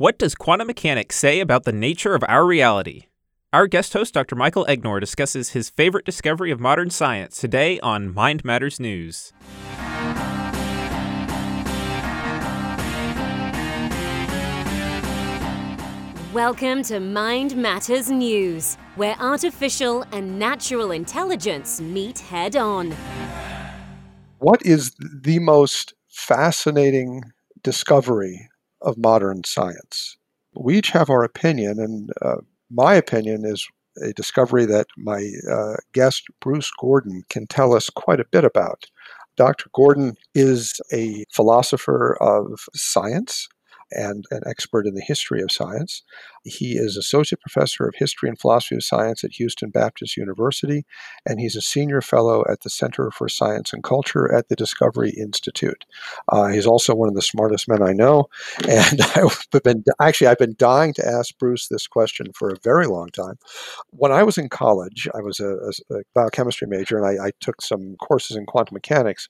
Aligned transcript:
What 0.00 0.16
does 0.16 0.34
quantum 0.34 0.68
mechanics 0.68 1.16
say 1.16 1.40
about 1.40 1.64
the 1.64 1.72
nature 1.72 2.14
of 2.14 2.24
our 2.26 2.46
reality? 2.46 3.08
Our 3.52 3.66
guest 3.66 3.92
host, 3.92 4.14
Dr. 4.14 4.34
Michael 4.34 4.64
Egnor, 4.64 4.98
discusses 4.98 5.50
his 5.50 5.68
favorite 5.68 6.06
discovery 6.06 6.50
of 6.50 6.58
modern 6.58 6.88
science 6.88 7.38
today 7.38 7.78
on 7.80 8.14
Mind 8.14 8.42
Matters 8.42 8.80
News. 8.80 9.34
Welcome 16.32 16.82
to 16.84 16.98
Mind 16.98 17.54
Matters 17.54 18.10
News, 18.10 18.78
where 18.96 19.16
artificial 19.20 20.06
and 20.12 20.38
natural 20.38 20.92
intelligence 20.92 21.78
meet 21.78 22.20
head 22.20 22.56
on. 22.56 22.92
What 24.38 24.64
is 24.64 24.94
the 24.98 25.40
most 25.40 25.92
fascinating 26.08 27.20
discovery 27.62 28.49
of 28.82 28.98
modern 28.98 29.44
science? 29.44 30.16
We 30.54 30.78
each 30.78 30.90
have 30.90 31.10
our 31.10 31.22
opinion, 31.22 31.78
and 31.78 32.10
uh, 32.22 32.36
my 32.70 32.94
opinion 32.94 33.44
is 33.44 33.66
a 34.02 34.12
discovery 34.12 34.64
that 34.66 34.86
my 34.96 35.30
uh, 35.50 35.76
guest, 35.92 36.24
Bruce 36.40 36.70
Gordon, 36.80 37.22
can 37.28 37.46
tell 37.46 37.74
us 37.74 37.90
quite 37.90 38.20
a 38.20 38.26
bit 38.30 38.44
about. 38.44 38.84
Dr. 39.36 39.70
Gordon 39.74 40.16
is 40.34 40.80
a 40.92 41.24
philosopher 41.32 42.16
of 42.20 42.66
science 42.74 43.48
and 43.92 44.24
an 44.30 44.42
expert 44.46 44.86
in 44.86 44.94
the 44.94 45.02
history 45.02 45.42
of 45.42 45.50
science. 45.50 46.02
He 46.44 46.76
is 46.76 46.96
Associate 46.96 47.40
Professor 47.40 47.86
of 47.86 47.94
History 47.96 48.28
and 48.28 48.38
Philosophy 48.38 48.76
of 48.76 48.84
Science 48.84 49.24
at 49.24 49.32
Houston 49.32 49.70
Baptist 49.70 50.16
University, 50.16 50.86
and 51.26 51.38
he's 51.38 51.56
a 51.56 51.60
Senior 51.60 52.00
Fellow 52.00 52.44
at 52.50 52.62
the 52.62 52.70
Center 52.70 53.10
for 53.10 53.28
Science 53.28 53.72
and 53.72 53.82
Culture 53.82 54.32
at 54.32 54.48
the 54.48 54.56
Discovery 54.56 55.10
Institute. 55.10 55.84
Uh, 56.28 56.48
he's 56.48 56.66
also 56.66 56.94
one 56.94 57.08
of 57.08 57.14
the 57.14 57.22
smartest 57.22 57.68
men 57.68 57.82
I 57.82 57.92
know, 57.92 58.28
and 58.68 59.00
I've 59.14 59.62
been 59.62 59.84
actually 60.00 60.28
I've 60.28 60.38
been 60.38 60.54
dying 60.56 60.94
to 60.94 61.06
ask 61.06 61.36
Bruce 61.38 61.68
this 61.68 61.86
question 61.86 62.26
for 62.34 62.50
a 62.50 62.58
very 62.62 62.86
long 62.86 63.08
time. 63.08 63.38
When 63.90 64.12
I 64.12 64.22
was 64.22 64.38
in 64.38 64.48
college, 64.48 65.08
I 65.14 65.20
was 65.20 65.40
a, 65.40 65.56
a 65.94 66.02
biochemistry 66.14 66.68
major, 66.68 66.96
and 66.96 67.06
I, 67.06 67.26
I 67.26 67.30
took 67.40 67.60
some 67.60 67.96
courses 67.96 68.36
in 68.36 68.46
quantum 68.46 68.74
mechanics, 68.74 69.28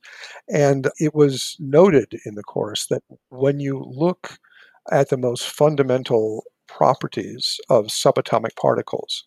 and 0.48 0.90
it 0.98 1.14
was 1.14 1.56
noted 1.58 2.20
in 2.24 2.34
the 2.34 2.42
course 2.42 2.86
that 2.86 3.02
when 3.30 3.60
you 3.60 3.84
look 3.84 4.38
at 4.90 5.08
the 5.08 5.16
most 5.16 5.48
fundamental 5.48 6.44
properties 6.66 7.58
of 7.68 7.86
subatomic 7.86 8.56
particles, 8.56 9.24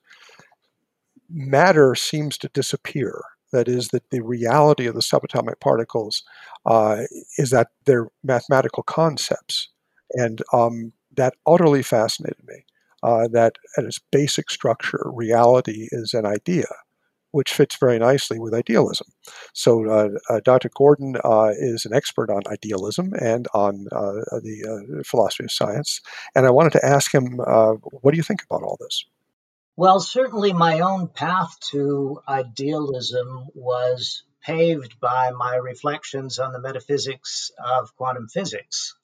matter 1.30 1.96
seems 1.96 2.38
to 2.38 2.50
disappear. 2.50 3.22
That 3.52 3.68
is, 3.68 3.90
that 3.90 4.10
the 4.10 4.22
reality 4.22 4.88
of 4.88 4.96
the 4.96 5.02
subatomic 5.02 5.60
particles 5.60 6.24
uh, 6.66 7.04
is 7.38 7.52
that 7.52 7.68
they're 7.86 8.08
mathematical 8.24 8.82
concepts. 8.84 9.70
And 10.14 10.42
um, 10.52 10.92
that 11.16 11.36
utterly 11.46 11.84
fascinated 11.84 12.44
me. 12.48 12.66
Uh, 13.04 13.28
that 13.28 13.58
at 13.78 13.84
its 13.84 14.00
basic 14.12 14.50
structure, 14.50 15.04
reality 15.14 15.90
is 15.92 16.14
an 16.14 16.26
idea 16.26 16.68
which 17.34 17.52
fits 17.52 17.76
very 17.78 17.98
nicely 17.98 18.40
with 18.40 18.54
idealism. 18.54 19.08
So, 19.54 19.90
uh, 19.90 20.10
uh, 20.30 20.40
Dr. 20.46 20.70
Gordon 20.70 21.18
uh, 21.24 21.52
is 21.58 21.84
an 21.86 21.94
expert 21.94 22.30
on 22.30 22.44
idealism 22.48 23.14
and 23.20 23.48
on 23.56 23.88
uh, 23.92 24.40
the 24.42 25.00
uh, 25.00 25.04
philosophy 25.04 25.46
of 25.46 25.52
science. 25.52 26.00
And 26.36 26.46
I 26.46 26.52
wanted 26.52 26.74
to 26.74 26.86
ask 26.86 27.14
him, 27.14 27.40
uh, 27.46 27.74
what 28.02 28.12
do 28.12 28.18
you 28.18 28.24
think 28.24 28.44
about 28.44 28.62
all 28.62 28.78
this? 28.80 29.06
Well, 29.76 30.00
certainly 30.00 30.54
my 30.54 30.82
own 30.82 31.08
path 31.08 31.60
to 31.72 32.22
idealism 32.28 33.48
was 33.56 34.24
paved 34.44 35.00
by 35.00 35.32
my 35.32 35.56
reflections 35.56 36.38
on 36.38 36.54
the 36.54 36.62
metaphysics 36.62 37.50
of 37.58 37.96
quantum 37.96 38.28
physics. 38.28 38.96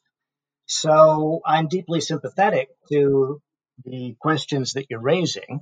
So 0.68 1.42
I'm 1.44 1.68
deeply 1.68 2.00
sympathetic 2.00 2.70
to 2.92 3.42
the 3.84 4.16
questions 4.20 4.74
that 4.74 4.86
you're 4.92 5.00
raising. 5.00 5.62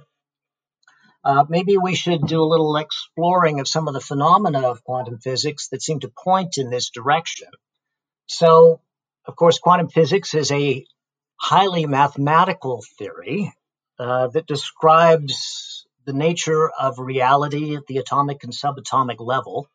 Uh, 1.23 1.45
maybe 1.49 1.77
we 1.77 1.95
should 1.95 2.25
do 2.25 2.41
a 2.41 2.51
little 2.51 2.77
exploring 2.77 3.59
of 3.59 3.67
some 3.67 3.87
of 3.87 3.93
the 3.93 3.99
phenomena 3.99 4.61
of 4.61 4.83
quantum 4.83 5.19
physics 5.19 5.69
that 5.69 5.81
seem 5.81 6.00
to 6.00 6.11
point 6.23 6.57
in 6.57 6.69
this 6.69 6.89
direction. 6.89 7.47
So, 8.28 8.81
of 9.25 9.35
course, 9.35 9.59
quantum 9.59 9.89
physics 9.89 10.33
is 10.33 10.51
a 10.51 10.85
highly 11.38 11.85
mathematical 11.85 12.83
theory 12.97 13.53
uh, 14.00 14.27
that 14.27 14.47
describes 14.47 15.85
the 16.06 16.13
nature 16.13 16.69
of 16.69 17.00
reality 17.00 17.75
at 17.75 17.85
the 17.88 17.97
atomic 17.97 18.44
and 18.44 18.53
subatomic 18.53 19.17
level. 19.19 19.67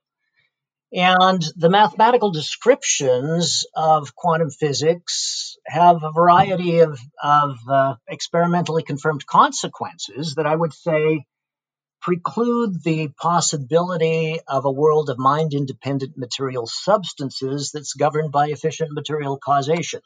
And 0.92 1.42
the 1.56 1.70
mathematical 1.70 2.32
descriptions 2.32 3.64
of 3.74 4.14
quantum 4.14 4.50
physics 4.50 5.56
have 5.66 6.02
a 6.02 6.12
variety 6.12 6.80
of, 6.80 7.00
of 7.22 7.56
uh, 7.68 7.94
experimentally 8.08 8.82
confirmed 8.82 9.26
consequences 9.26 10.34
that 10.34 10.46
I 10.46 10.54
would 10.54 10.74
say 10.74 11.24
preclude 12.02 12.82
the 12.82 13.08
possibility 13.08 14.40
of 14.46 14.64
a 14.64 14.70
world 14.70 15.08
of 15.08 15.18
mind 15.18 15.54
independent 15.54 16.18
material 16.18 16.66
substances 16.66 17.70
that's 17.72 17.94
governed 17.94 18.32
by 18.32 18.48
efficient 18.48 18.90
material 18.92 19.38
causation. 19.38 20.00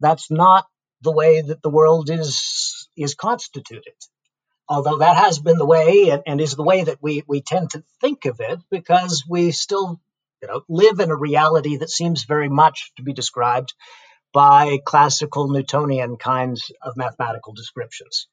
That's 0.00 0.30
not 0.30 0.66
the 1.02 1.12
way 1.12 1.42
that 1.42 1.62
the 1.62 1.70
world 1.70 2.10
is, 2.10 2.88
is 2.96 3.14
constituted. 3.14 3.94
Although 4.66 4.98
that 4.98 5.16
has 5.16 5.38
been 5.38 5.58
the 5.58 5.66
way 5.66 6.08
and, 6.10 6.22
and 6.26 6.40
is 6.40 6.54
the 6.54 6.62
way 6.62 6.84
that 6.84 7.02
we, 7.02 7.22
we 7.28 7.42
tend 7.42 7.70
to 7.70 7.84
think 8.00 8.24
of 8.24 8.40
it 8.40 8.58
because 8.70 9.24
we 9.28 9.50
still 9.50 10.00
you 10.40 10.48
know, 10.48 10.62
live 10.68 11.00
in 11.00 11.10
a 11.10 11.16
reality 11.16 11.76
that 11.78 11.90
seems 11.90 12.24
very 12.24 12.48
much 12.48 12.92
to 12.96 13.02
be 13.02 13.12
described 13.12 13.74
by 14.32 14.78
classical 14.84 15.48
Newtonian 15.48 16.16
kinds 16.16 16.70
of 16.80 16.96
mathematical 16.96 17.52
descriptions. 17.52 18.26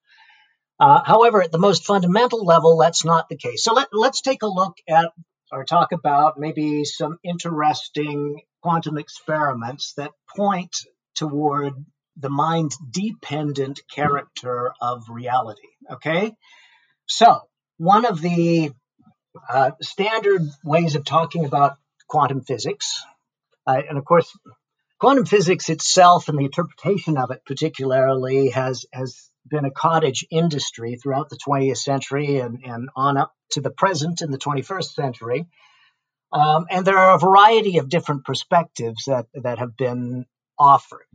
Uh, 0.80 1.02
however, 1.04 1.42
at 1.42 1.52
the 1.52 1.58
most 1.58 1.86
fundamental 1.86 2.46
level, 2.46 2.78
that's 2.78 3.04
not 3.04 3.30
the 3.30 3.38
case. 3.38 3.64
So 3.64 3.74
let, 3.74 3.88
let's 3.92 4.22
take 4.22 4.44
a 4.44 4.48
look 4.48 4.78
at 4.88 5.12
or 5.52 5.64
talk 5.64 5.92
about 5.92 6.38
maybe 6.38 6.84
some 6.84 7.18
interesting 7.24 8.42
quantum 8.62 8.98
experiments 8.98 9.94
that 9.98 10.12
point 10.36 10.76
toward 11.16 11.74
the 12.18 12.30
mind 12.30 12.72
dependent 12.92 13.82
character 13.90 14.74
of 14.82 15.04
reality. 15.10 15.68
Okay? 15.92 16.34
So, 17.06 17.42
one 17.78 18.06
of 18.06 18.22
the 18.22 18.72
uh, 19.50 19.72
standard 19.82 20.42
ways 20.64 20.96
of 20.96 21.06
talking 21.06 21.46
about 21.46 21.78
quantum 22.08 22.42
physics, 22.42 23.04
uh, 23.66 23.82
and 23.88 23.98
of 23.98 24.06
course, 24.06 24.36
quantum 25.00 25.26
physics 25.26 25.70
itself 25.70 26.28
and 26.28 26.38
the 26.38 26.46
interpretation 26.46 27.18
of 27.18 27.32
it 27.32 27.42
particularly 27.46 28.50
has 28.50 28.86
has 28.92 29.30
been 29.50 29.66
a 29.66 29.72
cottage 29.72 30.26
industry 30.30 30.96
throughout 30.96 31.30
the 31.30 31.38
20th 31.38 31.78
century 31.78 32.38
and, 32.38 32.60
and 32.64 32.90
on 32.96 33.18
up 33.18 33.34
to 33.52 33.62
the 33.62 33.72
present 33.72 34.22
in 34.22 34.32
the 34.32 34.38
21st 34.38 34.94
century. 34.94 35.48
Um, 36.32 36.66
and 36.70 36.86
there 36.86 36.98
are 36.98 37.16
a 37.16 37.20
variety 37.20 37.78
of 37.78 37.90
different 37.90 38.26
perspectives 38.26 39.06
that, 39.08 39.28
that 39.34 39.60
have 39.60 39.78
been 39.78 40.26
offered. 40.60 41.08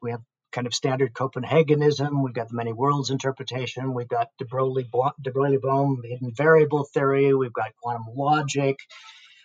We 0.00 0.12
have 0.12 0.22
kind 0.52 0.66
of 0.66 0.74
standard 0.74 1.12
Copenhagenism, 1.12 2.22
we've 2.22 2.32
got 2.32 2.48
the 2.48 2.56
many 2.56 2.72
worlds 2.72 3.10
interpretation, 3.10 3.92
we've 3.92 4.08
got 4.08 4.28
de 4.38 4.46
Broglie 4.46 4.88
Bohm 4.90 6.00
hidden 6.02 6.32
variable 6.34 6.84
theory, 6.84 7.34
we've 7.34 7.52
got 7.52 7.72
quantum 7.82 8.06
logic, 8.16 8.78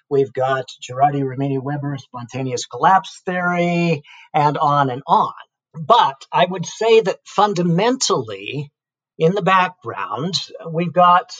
we've 0.09 0.31
got 0.31 0.67
Ghirardi 0.87 1.27
Ricci 1.27 1.57
Weber 1.57 1.97
spontaneous 1.97 2.65
collapse 2.65 3.21
theory, 3.25 4.03
and 4.33 4.57
on 4.57 4.89
and 4.89 5.01
on. 5.05 5.33
But 5.73 6.25
I 6.31 6.45
would 6.45 6.65
say 6.65 7.01
that 7.01 7.19
fundamentally, 7.25 8.71
in 9.17 9.33
the 9.33 9.41
background, 9.41 10.33
we've 10.69 10.93
got, 10.93 11.31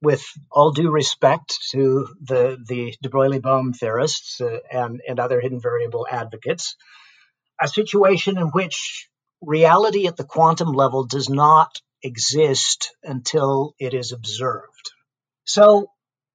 with 0.00 0.24
all 0.50 0.72
due 0.72 0.90
respect 0.90 1.58
to 1.72 2.08
the, 2.22 2.56
the 2.66 2.94
de 3.02 3.08
Broglie 3.08 3.40
Bohm 3.40 3.72
theorists 3.72 4.40
uh, 4.40 4.58
and, 4.70 5.00
and 5.06 5.20
other 5.20 5.40
hidden 5.40 5.60
variable 5.60 6.06
advocates, 6.10 6.76
a 7.60 7.68
situation 7.68 8.38
in 8.38 8.48
which 8.48 9.08
reality 9.42 10.06
at 10.06 10.16
the 10.16 10.24
quantum 10.24 10.72
level 10.72 11.04
does 11.04 11.28
not 11.28 11.80
exist 12.02 12.94
until 13.02 13.74
it 13.78 13.94
is 13.94 14.12
observed. 14.12 14.92
So, 15.44 15.90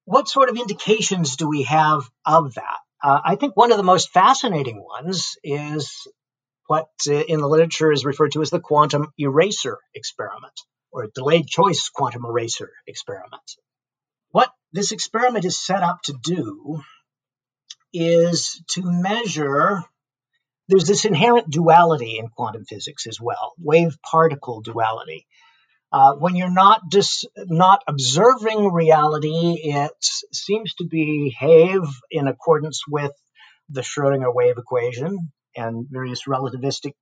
what 0.05 0.27
sort 0.27 0.49
of 0.49 0.57
indications 0.57 1.35
do 1.37 1.47
we 1.47 1.63
have 1.63 2.03
of 2.25 2.55
that? 2.55 2.79
Uh, 3.03 3.19
I 3.23 3.35
think 3.35 3.55
one 3.55 3.71
of 3.71 3.77
the 3.77 3.83
most 3.83 4.11
fascinating 4.11 4.83
ones 4.83 5.37
is 5.43 6.07
what 6.67 6.87
uh, 7.07 7.13
in 7.13 7.39
the 7.39 7.47
literature 7.47 7.91
is 7.91 8.05
referred 8.05 8.31
to 8.33 8.41
as 8.41 8.49
the 8.49 8.59
quantum 8.59 9.07
eraser 9.17 9.77
experiment 9.93 10.53
or 10.91 11.09
delayed 11.13 11.47
choice 11.47 11.89
quantum 11.89 12.25
eraser 12.25 12.71
experiment. 12.87 13.43
What 14.29 14.51
this 14.71 14.91
experiment 14.91 15.45
is 15.45 15.63
set 15.63 15.83
up 15.83 15.99
to 16.03 16.13
do 16.23 16.81
is 17.93 18.63
to 18.71 18.81
measure 18.83 19.83
there's 20.67 20.85
this 20.85 21.03
inherent 21.03 21.49
duality 21.49 22.17
in 22.17 22.29
quantum 22.29 22.63
physics 22.63 23.05
as 23.05 23.19
well 23.19 23.51
wave 23.59 23.97
particle 24.09 24.61
duality 24.61 25.27
uh, 25.91 26.13
when 26.13 26.37
you're 26.37 26.49
not 26.49 26.89
dis- 26.89 27.25
not 27.35 27.83
observing 27.87 28.71
reality 28.71 29.59
it 29.61 29.91
seems 30.31 30.73
to 30.75 30.85
behave 30.85 31.81
in 32.09 32.27
accordance 32.29 32.83
with 32.87 33.11
the 33.69 33.81
Schrödinger 33.81 34.33
wave 34.33 34.57
equation 34.57 35.31
and 35.55 35.87
various 35.89 36.23
relativistic 36.27 36.93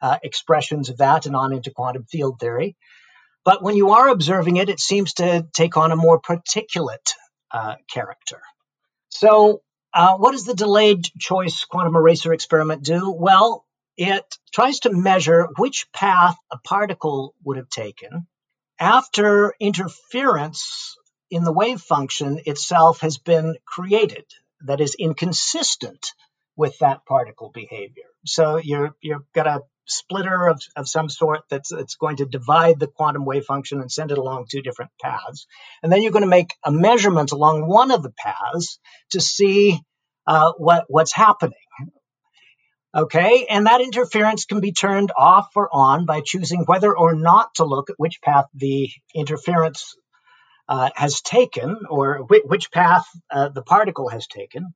uh, 0.00 0.18
expressions 0.22 0.88
of 0.88 0.98
that 0.98 1.26
and 1.26 1.36
on 1.36 1.52
into 1.52 1.70
quantum 1.70 2.04
field 2.04 2.38
theory. 2.40 2.76
But 3.44 3.62
when 3.62 3.76
you 3.76 3.90
are 3.90 4.08
observing 4.08 4.56
it, 4.56 4.68
it 4.68 4.80
seems 4.80 5.14
to 5.14 5.46
take 5.52 5.76
on 5.76 5.92
a 5.92 5.96
more 5.96 6.20
particulate 6.20 7.12
uh, 7.50 7.74
character. 7.92 8.40
So, 9.10 9.62
uh, 9.92 10.16
what 10.16 10.32
does 10.32 10.44
the 10.44 10.54
delayed 10.54 11.04
choice 11.18 11.64
quantum 11.64 11.94
eraser 11.94 12.32
experiment 12.32 12.82
do? 12.82 13.10
Well, 13.10 13.64
it 13.96 14.24
tries 14.52 14.80
to 14.80 14.92
measure 14.92 15.48
which 15.56 15.86
path 15.92 16.36
a 16.50 16.58
particle 16.58 17.34
would 17.44 17.58
have 17.58 17.68
taken 17.68 18.26
after 18.78 19.54
interference 19.60 20.96
in 21.30 21.44
the 21.44 21.52
wave 21.52 21.80
function 21.80 22.40
itself 22.46 23.00
has 23.00 23.18
been 23.18 23.56
created 23.64 24.24
that 24.66 24.80
is 24.80 24.96
inconsistent 24.98 26.12
with 26.56 26.78
that 26.78 27.04
particle 27.06 27.50
behavior. 27.52 28.04
So 28.24 28.56
you're 28.56 28.94
you've 29.00 29.30
got 29.34 29.46
a 29.46 29.60
splitter 29.86 30.48
of, 30.48 30.62
of 30.76 30.88
some 30.88 31.08
sort 31.08 31.42
that's, 31.50 31.70
that's 31.70 31.96
going 31.96 32.16
to 32.16 32.24
divide 32.24 32.80
the 32.80 32.86
quantum 32.86 33.24
wave 33.24 33.44
function 33.44 33.80
and 33.80 33.90
send 33.90 34.10
it 34.10 34.18
along 34.18 34.46
two 34.50 34.62
different 34.62 34.90
paths. 35.00 35.46
And 35.82 35.92
then 35.92 36.02
you're 36.02 36.12
going 36.12 36.22
to 36.24 36.28
make 36.28 36.54
a 36.64 36.72
measurement 36.72 37.32
along 37.32 37.66
one 37.66 37.90
of 37.90 38.02
the 38.02 38.12
paths 38.16 38.78
to 39.10 39.20
see 39.20 39.78
uh, 40.26 40.52
what, 40.56 40.84
what's 40.88 41.12
happening. 41.12 41.58
Okay, 42.96 43.46
and 43.50 43.66
that 43.66 43.80
interference 43.80 44.44
can 44.44 44.60
be 44.60 44.70
turned 44.70 45.10
off 45.18 45.48
or 45.56 45.68
on 45.72 46.06
by 46.06 46.22
choosing 46.24 46.60
whether 46.60 46.96
or 46.96 47.12
not 47.12 47.52
to 47.56 47.64
look 47.64 47.90
at 47.90 47.96
which 47.98 48.20
path 48.22 48.44
the 48.54 48.88
interference 49.12 49.96
uh, 50.68 50.90
has 50.94 51.20
taken 51.20 51.76
or 51.90 52.18
wh- 52.18 52.48
which 52.48 52.70
path 52.70 53.04
uh, 53.32 53.48
the 53.48 53.62
particle 53.62 54.08
has 54.08 54.28
taken 54.28 54.72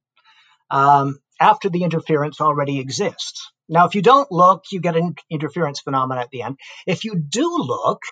um, 0.69 1.21
after 1.41 1.69
the 1.69 1.83
interference 1.83 2.41
already 2.41 2.79
exists. 2.79 3.51
Now, 3.69 3.87
if 3.87 3.95
you 3.95 4.03
don't 4.03 4.31
look, 4.33 4.65
you 4.73 4.81
get 4.81 4.97
an 4.97 5.15
interference 5.31 5.81
phenomena 5.81 6.21
at 6.21 6.31
the 6.31 6.43
end. 6.43 6.59
If 6.87 7.05
you 7.05 7.17
do 7.17 7.57
look, 7.59 8.03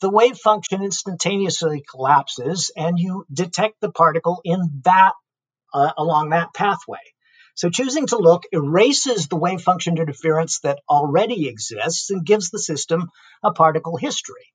the 0.00 0.10
wave 0.10 0.36
function 0.36 0.82
instantaneously 0.82 1.84
collapses 1.90 2.70
and 2.76 2.98
you 2.98 3.24
detect 3.32 3.80
the 3.80 3.90
particle 3.90 4.40
in 4.44 4.82
that 4.84 5.12
uh, 5.74 5.92
along 5.96 6.30
that 6.30 6.54
pathway. 6.54 6.98
So 7.54 7.70
choosing 7.70 8.06
to 8.08 8.18
look 8.18 8.44
erases 8.52 9.26
the 9.26 9.36
wave 9.36 9.60
function 9.60 9.98
interference 9.98 10.60
that 10.60 10.78
already 10.88 11.48
exists 11.48 12.10
and 12.10 12.24
gives 12.24 12.50
the 12.50 12.58
system 12.58 13.10
a 13.42 13.52
particle 13.52 13.96
history. 13.96 14.52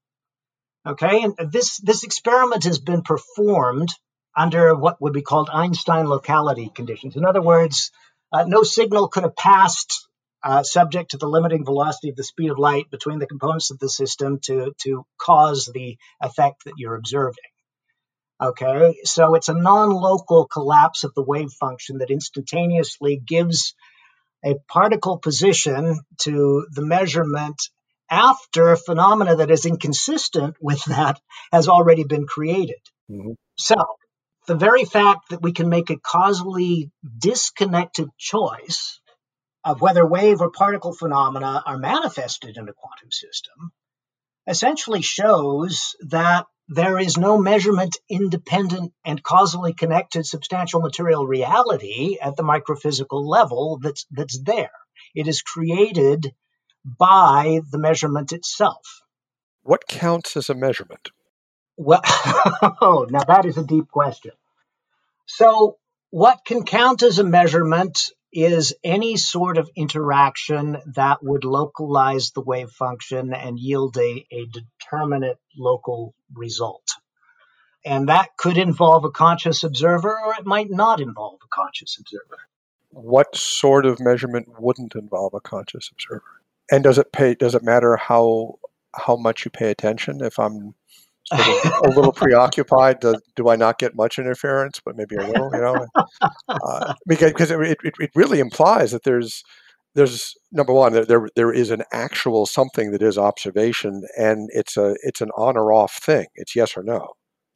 Okay, 0.85 1.23
and 1.23 1.51
this 1.51 1.77
this 1.77 2.03
experiment 2.03 2.63
has 2.65 2.79
been 2.79 3.03
performed 3.03 3.89
under 4.35 4.75
what 4.75 5.01
would 5.01 5.13
be 5.13 5.21
called 5.21 5.49
Einstein 5.51 6.07
locality 6.07 6.69
conditions. 6.73 7.15
In 7.15 7.25
other 7.25 7.41
words, 7.41 7.91
uh, 8.33 8.45
no 8.47 8.63
signal 8.63 9.07
could 9.07 9.24
have 9.24 9.35
passed 9.35 10.07
uh, 10.44 10.63
subject 10.63 11.12
to 11.12 11.18
the 11.18 11.27
limiting 11.27 11.63
velocity 11.63 12.09
of 12.09 12.15
the 12.15 12.24
speed 12.24 12.51
of 12.51 12.59
light 12.59 12.89
between 12.91 13.19
the 13.19 13.27
components 13.27 13.71
of 13.71 13.80
the 13.80 13.89
system 13.89 14.39
to, 14.44 14.74
to 14.81 15.06
cause 15.18 15.69
the 15.74 15.97
effect 16.21 16.65
that 16.65 16.74
you're 16.77 16.95
observing. 16.95 17.35
Okay, 18.41 18.97
so 19.03 19.35
it's 19.35 19.47
a 19.47 19.53
non 19.53 19.91
local 19.91 20.47
collapse 20.47 21.06
of 21.06 21.13
the 21.13 21.24
wave 21.24 21.51
function 21.51 22.00
that 22.00 22.09
instantaneously 22.09 23.21
gives 23.25 23.74
a 24.44 24.56
particle 24.68 25.18
position 25.18 26.00
to 26.21 26.68
the 26.71 26.85
measurement 26.85 27.56
after 28.09 28.71
a 28.71 28.77
phenomena 28.77 29.38
that 29.38 29.51
is 29.51 29.65
inconsistent 29.65 30.56
with 30.59 30.83
that 30.85 31.21
has 31.53 31.69
already 31.69 32.03
been 32.03 32.25
created. 32.25 32.81
Mm-hmm. 33.09 33.31
So, 33.57 33.75
the 34.48 34.56
very 34.56 34.86
fact 34.86 35.30
that 35.30 35.42
we 35.42 35.54
can 35.54 35.69
make 35.69 35.90
a 35.90 36.00
causally 36.00 36.92
disconnected 37.18 38.10
choice 38.18 39.00
of 39.63 39.81
whether 39.81 40.06
wave 40.06 40.42
or 40.42 40.51
particle 40.51 40.94
phenomena 40.94 41.63
are 41.66 41.78
manifested 41.78 42.57
in 42.57 42.68
a 42.68 42.74
quantum 42.74 43.12
system 43.12 43.72
essentially 44.48 45.01
shows 45.01 45.95
that 46.01 46.45
there 46.68 46.98
is 47.00 47.18
no 47.18 47.38
measurement 47.38 47.98
independent 48.10 48.94
and 49.06 49.22
causally 49.22 49.74
connected 49.74 50.25
substantial 50.25 50.81
material 50.81 51.25
reality 51.25 52.18
at 52.22 52.36
the 52.36 52.44
microphysical 52.44 53.25
level 53.25 53.80
that's 53.81 54.06
that's 54.12 54.42
there. 54.42 54.72
It 55.13 55.28
is 55.28 55.42
created 55.42 56.34
by 56.86 57.62
the 57.69 57.78
measurement 57.78 58.31
itself. 58.31 59.01
What 59.62 59.88
counts 59.88 60.36
as 60.36 60.50
a 60.50 60.56
measurement 60.56 61.10
well 61.77 62.01
oh, 62.81 63.07
now 63.09 63.23
that 63.23 63.45
is 63.45 63.57
a 63.57 63.63
deep 63.63 63.89
question 63.89 64.31
so 65.25 65.77
what 66.09 66.45
can 66.45 66.63
count 66.63 67.01
as 67.01 67.19
a 67.19 67.23
measurement 67.23 68.11
is 68.33 68.75
any 68.83 69.15
sort 69.15 69.57
of 69.57 69.69
interaction 69.75 70.77
that 70.95 71.23
would 71.23 71.43
localize 71.43 72.31
the 72.31 72.41
wave 72.41 72.69
function 72.69 73.33
and 73.33 73.59
yield 73.59 73.95
a, 73.97 74.25
a 74.31 74.45
determinate 74.45 75.37
local 75.57 76.15
result. 76.33 76.87
And 77.85 78.09
that 78.09 78.29
could 78.37 78.57
involve 78.57 79.05
a 79.05 79.11
conscious 79.11 79.63
observer 79.63 80.19
or 80.19 80.33
it 80.35 80.45
might 80.45 80.71
not 80.71 80.99
involve 80.99 81.39
a 81.43 81.47
conscious 81.53 81.97
observer. 81.99 82.37
What 82.89 83.35
sort 83.35 83.85
of 83.85 83.99
measurement 83.99 84.47
wouldn't 84.59 84.95
involve 84.95 85.33
a 85.33 85.41
conscious 85.41 85.89
observer? 85.91 86.23
And 86.71 86.83
does 86.83 86.97
it 86.97 87.11
pay 87.11 87.35
does 87.35 87.55
it 87.55 87.63
matter 87.63 87.97
how 87.97 88.59
how 88.95 89.15
much 89.15 89.43
you 89.45 89.51
pay 89.51 89.69
attention 89.69 90.21
if 90.21 90.39
I'm 90.39 90.75
a 91.31 91.89
little 91.89 92.11
preoccupied. 92.15 92.99
Do, 92.99 93.15
do, 93.35 93.49
I 93.49 93.55
not 93.55 93.79
get 93.79 93.95
much 93.95 94.19
interference, 94.19 94.79
but 94.83 94.95
maybe 94.95 95.15
a 95.15 95.25
little, 95.25 95.49
you 95.53 95.61
know? 95.61 95.87
Uh, 96.47 96.93
because 97.07 97.31
because 97.31 97.51
it, 97.51 97.59
it, 97.61 97.93
it, 97.99 98.11
really 98.15 98.39
implies 98.39 98.91
that 98.91 99.03
there's 99.03 99.43
there's 99.95 100.35
number 100.51 100.73
one 100.73 100.93
there, 100.93 101.05
there 101.05 101.29
there 101.35 101.53
is 101.53 101.71
an 101.71 101.83
actual 101.91 102.45
something 102.45 102.91
that 102.91 103.01
is 103.01 103.17
observation, 103.17 104.03
and 104.17 104.49
it's 104.53 104.77
a 104.77 104.95
it's 105.03 105.21
an 105.21 105.29
on 105.37 105.57
or 105.57 105.71
off 105.71 105.93
thing. 105.93 106.27
It's 106.35 106.55
yes 106.55 106.75
or 106.75 106.83
no. 106.83 107.13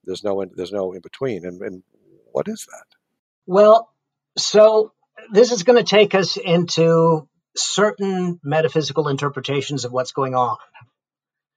There's 0.07 0.23
no 0.23 0.41
in, 0.41 0.51
there's 0.55 0.71
no 0.71 0.93
in 0.93 1.01
between. 1.01 1.45
And, 1.45 1.61
and 1.61 1.83
what 2.31 2.47
is 2.47 2.65
that? 2.71 2.85
Well, 3.45 3.89
so 4.37 4.93
this 5.31 5.51
is 5.51 5.63
going 5.63 5.77
to 5.77 5.89
take 5.89 6.15
us 6.15 6.37
into 6.37 7.27
certain 7.55 8.39
metaphysical 8.43 9.09
interpretations 9.09 9.83
of 9.83 9.91
what's 9.91 10.11
going 10.11 10.35
on. 10.35 10.57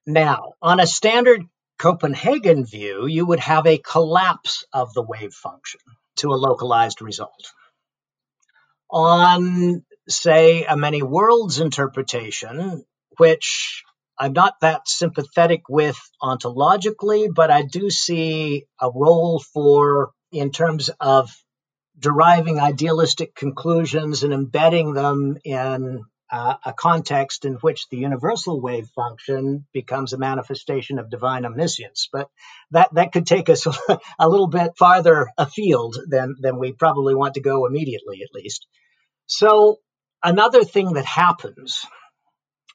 Now, 0.07 0.55
on 0.61 0.81
a 0.81 0.87
standard 0.87 1.43
Copenhagen 1.81 2.67
view, 2.67 3.07
you 3.07 3.25
would 3.25 3.41
have 3.41 3.67
a 3.67 3.79
collapse 3.79 4.67
of 4.71 4.93
the 4.93 5.03
wave 5.03 5.33
function 5.33 5.81
to 6.17 6.29
a 6.29 6.37
localized 6.37 7.01
result. 7.01 7.53
On, 8.91 9.83
say, 10.07 10.65
a 10.65 10.77
many 10.77 11.03
worlds 11.03 11.59
interpretation, 11.59 12.85
which 13.17 13.83
I'm 14.19 14.35
not 14.35 14.61
that 14.61 14.89
sympathetic 14.89 15.63
with 15.71 15.99
ontologically, 16.23 17.35
but 17.35 17.51
I 17.51 17.63
do 17.63 17.89
see 17.89 18.67
a 18.79 18.91
role 18.91 19.43
for 19.55 20.11
in 20.31 20.51
terms 20.51 20.91
of 21.01 21.31
deriving 21.99 22.61
idealistic 22.61 23.35
conclusions 23.35 24.23
and 24.23 24.35
embedding 24.35 24.93
them 24.93 25.39
in 25.45 26.03
uh, 26.31 26.55
a 26.65 26.73
context 26.73 27.45
in 27.45 27.55
which 27.55 27.89
the 27.89 27.97
universal 27.97 28.61
wave 28.61 28.89
function 28.95 29.67
becomes 29.73 30.13
a 30.13 30.19
manifestation 30.19 30.99
of 30.99 31.11
divine 31.11 31.45
omniscience. 31.45 32.09
But 32.13 32.29
that, 32.71 32.95
that 32.95 33.13
could 33.13 33.27
take 33.27 33.49
us 33.49 33.67
a 34.19 34.29
little 34.29 34.47
bit 34.47 34.77
farther 34.79 35.29
afield 35.37 35.97
than, 36.09 36.37
than 36.41 36.59
we 36.59 36.73
probably 36.73 37.15
want 37.15 37.35
to 37.35 37.41
go 37.41 37.67
immediately, 37.67 38.23
at 38.23 38.35
least. 38.35 38.67
So, 39.27 39.79
another 40.23 40.65
thing 40.65 40.95
that 40.95 41.05
happens, 41.05 41.85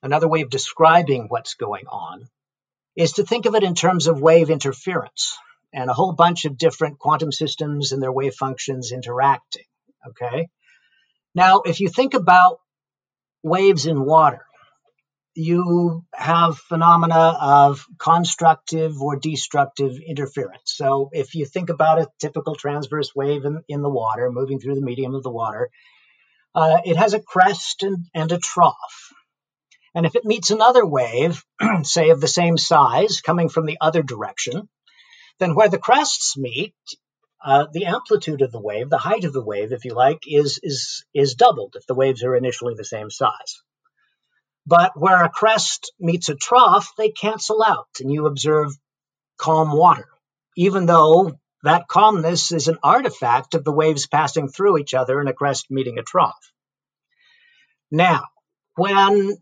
another 0.03 0.27
way 0.27 0.41
of 0.41 0.49
describing 0.49 1.27
what's 1.29 1.55
going 1.55 1.85
on, 1.87 2.27
is 2.95 3.13
to 3.13 3.23
think 3.23 3.45
of 3.45 3.55
it 3.55 3.63
in 3.63 3.75
terms 3.75 4.07
of 4.07 4.21
wave 4.21 4.49
interference 4.49 5.37
and 5.73 5.89
a 5.89 5.93
whole 5.93 6.13
bunch 6.13 6.45
of 6.45 6.57
different 6.57 6.99
quantum 6.99 7.31
systems 7.31 7.91
and 7.91 8.01
their 8.01 8.11
wave 8.11 8.33
functions 8.33 8.91
interacting. 8.93 9.65
Okay. 10.07 10.47
Now, 11.33 11.61
if 11.65 11.81
you 11.81 11.89
think 11.89 12.13
about 12.13 12.59
waves 13.45 13.85
in 13.85 14.03
water. 14.03 14.43
You 15.35 16.03
have 16.13 16.57
phenomena 16.57 17.37
of 17.39 17.85
constructive 17.99 18.99
or 19.01 19.17
destructive 19.17 19.99
interference. 20.05 20.73
So, 20.75 21.09
if 21.11 21.35
you 21.35 21.45
think 21.45 21.69
about 21.69 21.99
a 21.99 22.07
typical 22.19 22.55
transverse 22.55 23.13
wave 23.13 23.45
in, 23.45 23.61
in 23.67 23.81
the 23.81 23.89
water, 23.89 24.31
moving 24.31 24.59
through 24.59 24.75
the 24.75 24.81
medium 24.89 25.13
of 25.13 25.23
the 25.23 25.31
water, 25.31 25.69
uh, 26.55 26.79
it 26.85 26.95
has 26.95 27.13
a 27.13 27.19
crest 27.19 27.83
and, 27.83 28.05
and 28.15 28.31
a 28.31 28.39
trough. 28.39 29.13
And 29.93 30.05
if 30.05 30.15
it 30.15 30.25
meets 30.25 30.51
another 30.51 30.85
wave, 30.85 31.43
say 31.83 32.09
of 32.09 32.21
the 32.21 32.27
same 32.27 32.57
size, 32.57 33.21
coming 33.21 33.49
from 33.49 33.65
the 33.65 33.77
other 33.79 34.01
direction, 34.01 34.67
then 35.39 35.53
where 35.53 35.69
the 35.69 35.77
crests 35.77 36.37
meet, 36.37 36.73
uh, 37.45 37.67
the 37.71 37.85
amplitude 37.85 38.41
of 38.41 38.51
the 38.51 38.59
wave, 38.59 38.89
the 38.89 38.97
height 38.97 39.23
of 39.23 39.31
the 39.31 39.43
wave, 39.43 39.71
if 39.71 39.85
you 39.85 39.93
like, 39.93 40.23
is, 40.25 40.59
is, 40.63 41.05
is 41.13 41.35
doubled 41.35 41.75
if 41.77 41.85
the 41.85 41.93
waves 41.93 42.23
are 42.23 42.35
initially 42.35 42.73
the 42.75 42.83
same 42.83 43.11
size. 43.11 43.61
But 44.65 44.99
where 44.99 45.23
a 45.23 45.29
crest 45.29 45.93
meets 45.99 46.27
a 46.29 46.35
trough, 46.35 46.89
they 46.97 47.09
cancel 47.09 47.63
out 47.63 47.87
and 47.99 48.11
you 48.11 48.25
observe 48.25 48.71
calm 49.37 49.71
water, 49.71 50.07
even 50.57 50.87
though 50.87 51.33
that 51.61 51.87
calmness 51.87 52.51
is 52.51 52.67
an 52.67 52.79
artifact 52.81 53.53
of 53.53 53.63
the 53.63 53.71
waves 53.71 54.07
passing 54.07 54.47
through 54.47 54.79
each 54.79 54.95
other 54.95 55.19
and 55.19 55.29
a 55.29 55.33
crest 55.33 55.67
meeting 55.69 55.99
a 55.99 56.03
trough. 56.03 56.51
Now, 57.91 58.23
when 58.75 59.37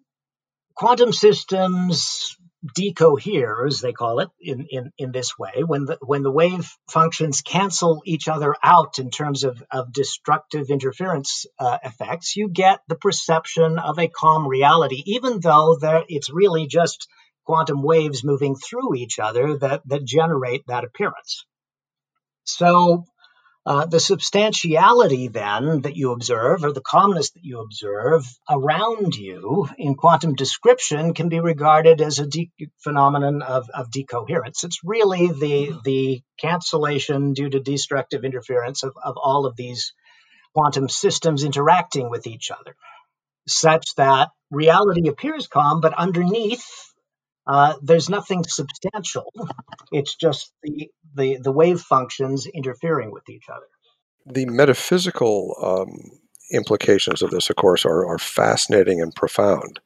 quantum 0.75 1.13
systems 1.13 2.35
decohere, 2.77 3.67
as 3.67 3.81
they 3.81 3.91
call 3.91 4.19
it, 4.19 4.29
in, 4.39 4.67
in, 4.69 4.91
in 4.97 5.11
this 5.11 5.37
way, 5.37 5.63
when 5.65 5.85
the, 5.85 5.97
when 6.01 6.23
the 6.23 6.31
wave 6.31 6.69
functions 6.89 7.41
cancel 7.41 8.01
each 8.05 8.27
other 8.27 8.55
out 8.63 8.99
in 8.99 9.09
terms 9.09 9.43
of, 9.43 9.61
of 9.71 9.91
destructive 9.91 10.69
interference 10.69 11.45
uh, 11.59 11.77
effects, 11.83 12.35
you 12.35 12.47
get 12.47 12.79
the 12.87 12.95
perception 12.95 13.79
of 13.79 13.99
a 13.99 14.07
calm 14.07 14.47
reality, 14.47 15.03
even 15.05 15.39
though 15.39 15.77
there, 15.79 16.03
it's 16.07 16.31
really 16.31 16.67
just 16.67 17.07
quantum 17.45 17.83
waves 17.83 18.23
moving 18.23 18.55
through 18.55 18.95
each 18.95 19.19
other 19.19 19.57
that, 19.57 19.81
that 19.87 20.05
generate 20.05 20.65
that 20.67 20.85
appearance. 20.85 21.45
So 22.45 23.05
uh, 23.65 23.85
the 23.85 23.99
substantiality 23.99 25.29
then 25.29 25.81
that 25.81 25.95
you 25.95 26.11
observe, 26.11 26.65
or 26.65 26.73
the 26.73 26.81
calmness 26.81 27.31
that 27.31 27.43
you 27.43 27.61
observe 27.61 28.25
around 28.49 29.15
you 29.15 29.69
in 29.77 29.95
quantum 29.95 30.35
description, 30.35 31.13
can 31.13 31.29
be 31.29 31.39
regarded 31.39 32.01
as 32.01 32.19
a 32.19 32.27
de- 32.27 32.51
phenomenon 32.83 33.41
of, 33.41 33.69
of 33.73 33.89
decoherence. 33.89 34.63
It's 34.63 34.79
really 34.83 35.27
the 35.27 35.79
the 35.85 36.21
cancellation 36.37 37.33
due 37.33 37.49
to 37.49 37.59
destructive 37.61 38.25
interference 38.25 38.83
of, 38.83 38.93
of 39.01 39.15
all 39.17 39.45
of 39.45 39.55
these 39.55 39.93
quantum 40.53 40.89
systems 40.89 41.43
interacting 41.43 42.09
with 42.09 42.27
each 42.27 42.51
other, 42.51 42.75
such 43.47 43.95
that 43.95 44.29
reality 44.51 45.07
appears 45.07 45.47
calm, 45.47 45.81
but 45.81 45.93
underneath 45.93 46.92
uh, 47.45 47.75
there's 47.81 48.09
nothing 48.09 48.43
substantial. 48.47 49.31
It's 49.91 50.15
just 50.15 50.53
the, 50.63 50.89
the, 51.15 51.37
the 51.37 51.51
wave 51.51 51.81
functions 51.81 52.47
interfering 52.47 53.11
with 53.11 53.29
each 53.29 53.49
other. 53.49 53.67
The 54.25 54.45
metaphysical 54.45 55.55
um, 55.61 56.19
implications 56.51 57.21
of 57.21 57.31
this, 57.31 57.49
of 57.49 57.57
course, 57.57 57.85
are, 57.85 58.05
are 58.07 58.19
fascinating 58.19 59.01
and 59.01 59.13
profound. 59.13 59.79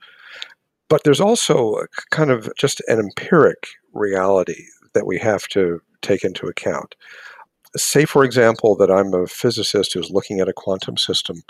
But 0.89 1.03
there's 1.03 1.21
also 1.21 1.85
kind 2.11 2.31
of 2.31 2.49
just 2.57 2.81
an 2.87 2.99
empiric 2.99 3.67
reality 3.93 4.65
that 4.93 5.05
we 5.05 5.17
have 5.19 5.47
to 5.49 5.81
take 6.01 6.23
into 6.23 6.47
account. 6.47 6.95
Say, 7.75 8.05
for 8.05 8.23
example, 8.23 8.75
that 8.77 8.91
I'm 8.91 9.13
a 9.13 9.27
physicist 9.27 9.93
who's 9.93 10.11
looking 10.11 10.39
at 10.39 10.47
a 10.47 10.53
quantum 10.53 10.97
system 10.97 11.41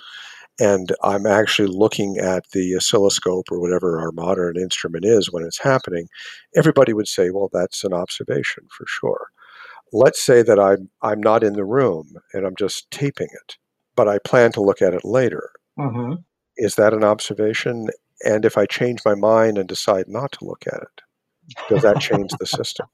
and 0.59 0.91
I'm 1.03 1.25
actually 1.25 1.67
looking 1.67 2.17
at 2.17 2.45
the 2.51 2.75
oscilloscope 2.75 3.51
or 3.51 3.59
whatever 3.59 3.99
our 3.99 4.11
modern 4.11 4.57
instrument 4.57 5.05
is 5.05 5.31
when 5.31 5.43
it's 5.43 5.59
happening, 5.59 6.07
everybody 6.55 6.93
would 6.93 7.07
say, 7.07 7.29
well, 7.29 7.49
that's 7.51 7.83
an 7.83 7.93
observation 7.93 8.67
for 8.75 8.85
sure. 8.87 9.27
Let's 9.93 10.21
say 10.21 10.41
that 10.41 10.59
I'm, 10.59 10.89
I'm 11.01 11.21
not 11.21 11.43
in 11.43 11.53
the 11.53 11.65
room 11.65 12.15
and 12.33 12.45
I'm 12.45 12.55
just 12.55 12.89
taping 12.91 13.29
it, 13.31 13.57
but 13.95 14.07
I 14.07 14.19
plan 14.19 14.51
to 14.53 14.61
look 14.61 14.81
at 14.81 14.93
it 14.93 15.05
later. 15.05 15.51
Mm-hmm. 15.79 16.13
Is 16.57 16.75
that 16.75 16.93
an 16.93 17.03
observation? 17.03 17.89
And 18.23 18.43
if 18.43 18.57
I 18.57 18.65
change 18.65 19.01
my 19.05 19.15
mind 19.15 19.57
and 19.57 19.69
decide 19.69 20.05
not 20.07 20.31
to 20.33 20.45
look 20.45 20.65
at 20.65 20.81
it, 20.81 21.01
does 21.69 21.83
that 21.83 21.99
change 21.99 22.31
the 22.39 22.47
system? 22.47 22.87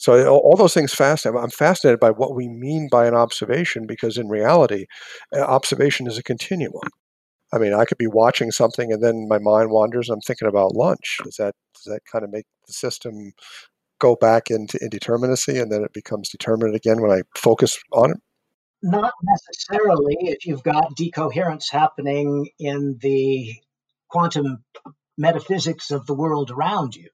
So 0.00 0.26
all 0.26 0.56
those 0.56 0.72
things 0.72 0.94
fascinate. 0.94 1.38
I'm 1.38 1.50
fascinated 1.50 2.00
by 2.00 2.10
what 2.10 2.34
we 2.34 2.48
mean 2.48 2.88
by 2.90 3.06
an 3.06 3.12
observation 3.12 3.86
because 3.86 4.16
in 4.16 4.28
reality, 4.28 4.86
observation 5.34 6.06
is 6.06 6.16
a 6.16 6.22
continuum. 6.22 6.88
I 7.52 7.58
mean, 7.58 7.74
I 7.74 7.84
could 7.84 7.98
be 7.98 8.06
watching 8.06 8.50
something 8.50 8.94
and 8.94 9.04
then 9.04 9.28
my 9.28 9.38
mind 9.38 9.70
wanders. 9.70 10.08
I'm 10.08 10.22
thinking 10.22 10.48
about 10.48 10.74
lunch. 10.74 11.18
Does 11.22 11.36
that 11.36 11.54
does 11.74 11.92
that 11.92 12.00
kind 12.10 12.24
of 12.24 12.32
make 12.32 12.46
the 12.66 12.72
system 12.72 13.32
go 13.98 14.16
back 14.16 14.50
into 14.50 14.78
indeterminacy 14.78 15.60
and 15.60 15.70
then 15.70 15.84
it 15.84 15.92
becomes 15.92 16.30
determinate 16.30 16.74
again 16.74 17.02
when 17.02 17.10
I 17.10 17.20
focus 17.36 17.78
on 17.92 18.12
it? 18.12 18.16
Not 18.82 19.12
necessarily. 19.22 20.16
If 20.20 20.46
you've 20.46 20.62
got 20.62 20.96
decoherence 20.96 21.68
happening 21.68 22.48
in 22.58 22.96
the 23.02 23.52
quantum 24.08 24.64
metaphysics 25.18 25.90
of 25.90 26.06
the 26.06 26.14
world 26.14 26.50
around 26.50 26.96
you. 26.96 27.10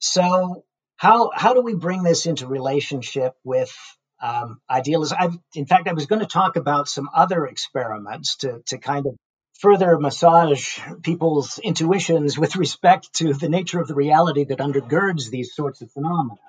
So 0.00 0.66
how 1.02 1.32
how 1.34 1.52
do 1.52 1.62
we 1.62 1.74
bring 1.74 2.04
this 2.04 2.26
into 2.26 2.46
relationship 2.46 3.34
with 3.42 3.76
um, 4.22 4.60
idealism? 4.70 5.18
I've, 5.20 5.36
in 5.56 5.66
fact, 5.66 5.88
I 5.88 5.94
was 5.94 6.06
going 6.06 6.20
to 6.20 6.26
talk 6.26 6.54
about 6.54 6.86
some 6.86 7.08
other 7.12 7.44
experiments 7.44 8.36
to 8.36 8.62
to 8.66 8.78
kind 8.78 9.06
of 9.06 9.16
further 9.58 9.98
massage 9.98 10.78
people's 11.02 11.58
intuitions 11.58 12.38
with 12.38 12.54
respect 12.54 13.12
to 13.14 13.34
the 13.34 13.48
nature 13.48 13.80
of 13.80 13.88
the 13.88 13.96
reality 13.96 14.44
that 14.44 14.58
undergirds 14.58 15.28
these 15.28 15.56
sorts 15.56 15.82
of 15.82 15.90
phenomena. 15.90 16.40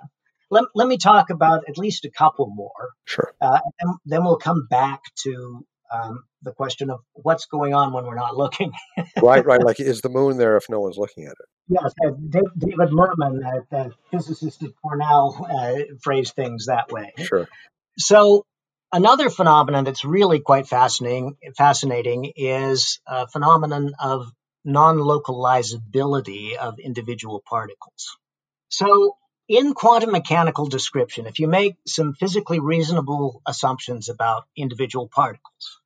Let, 0.51 0.65
let 0.75 0.87
me 0.87 0.97
talk 0.97 1.31
about 1.31 1.63
at 1.67 1.79
least 1.79 2.05
a 2.05 2.11
couple 2.11 2.45
more. 2.45 2.89
Sure. 3.05 3.33
Uh, 3.41 3.59
and 3.79 3.95
then 4.05 4.23
we'll 4.23 4.37
come 4.37 4.67
back 4.69 5.01
to 5.23 5.65
um, 5.93 6.23
the 6.41 6.51
question 6.51 6.89
of 6.89 7.01
what's 7.13 7.45
going 7.45 7.73
on 7.73 7.93
when 7.93 8.05
we're 8.05 8.15
not 8.15 8.35
looking. 8.35 8.71
right, 9.21 9.45
right. 9.45 9.63
Like, 9.63 9.79
is 9.79 10.01
the 10.01 10.09
moon 10.09 10.37
there 10.37 10.57
if 10.57 10.69
no 10.69 10.79
one's 10.79 10.97
looking 10.97 11.25
at 11.25 11.31
it? 11.31 11.45
Yes, 11.69 11.93
uh, 12.05 12.11
David 12.29 12.89
Mermin, 12.91 13.43
uh, 13.45 13.61
the 13.69 13.93
physicist 14.11 14.63
at 14.63 14.71
Cornell, 14.81 15.47
uh, 15.49 15.95
phrased 16.01 16.35
things 16.35 16.65
that 16.65 16.91
way. 16.91 17.13
Sure. 17.19 17.47
So, 17.97 18.45
another 18.91 19.29
phenomenon 19.29 19.85
that's 19.85 20.03
really 20.03 20.39
quite 20.39 20.67
fascinating, 20.67 21.37
fascinating 21.57 22.33
is 22.35 22.99
a 23.07 23.27
phenomenon 23.27 23.93
of 23.99 24.31
non-localizability 24.65 26.55
of 26.55 26.79
individual 26.79 27.43
particles. 27.47 28.17
So, 28.69 29.17
in 29.47 29.73
quantum 29.73 30.11
mechanical 30.11 30.67
description, 30.67 31.27
if 31.27 31.39
you 31.39 31.47
make 31.47 31.75
some 31.85 32.13
physically 32.13 32.59
reasonable 32.59 33.41
assumptions 33.45 34.09
about 34.09 34.45
individual 34.55 35.09
particles, 35.13 35.81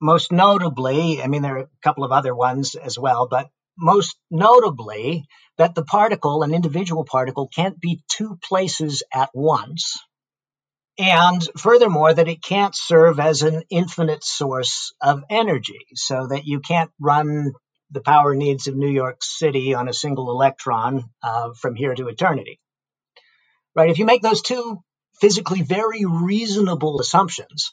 most 0.00 0.32
notably, 0.32 1.22
I 1.22 1.26
mean, 1.26 1.42
there 1.42 1.56
are 1.56 1.62
a 1.62 1.68
couple 1.82 2.04
of 2.04 2.12
other 2.12 2.34
ones 2.34 2.74
as 2.74 2.98
well, 2.98 3.26
but 3.28 3.50
most 3.76 4.16
notably 4.30 5.24
that 5.56 5.74
the 5.74 5.84
particle, 5.84 6.42
an 6.42 6.54
individual 6.54 7.04
particle, 7.04 7.48
can't 7.48 7.80
be 7.80 8.02
two 8.08 8.38
places 8.42 9.02
at 9.12 9.30
once. 9.34 9.98
And 10.98 11.48
furthermore, 11.56 12.12
that 12.12 12.28
it 12.28 12.42
can't 12.42 12.74
serve 12.74 13.20
as 13.20 13.42
an 13.42 13.62
infinite 13.70 14.24
source 14.24 14.92
of 15.00 15.22
energy, 15.30 15.86
so 15.94 16.26
that 16.28 16.44
you 16.44 16.60
can't 16.60 16.90
run 17.00 17.52
the 17.90 18.00
power 18.00 18.34
needs 18.34 18.66
of 18.66 18.76
New 18.76 18.90
York 18.90 19.18
City 19.22 19.74
on 19.74 19.88
a 19.88 19.92
single 19.92 20.30
electron 20.30 21.04
uh, 21.22 21.50
from 21.54 21.76
here 21.76 21.94
to 21.94 22.08
eternity. 22.08 22.58
Right? 23.76 23.90
If 23.90 23.98
you 23.98 24.06
make 24.06 24.22
those 24.22 24.42
two 24.42 24.82
physically 25.20 25.62
very 25.62 26.04
reasonable 26.04 27.00
assumptions, 27.00 27.72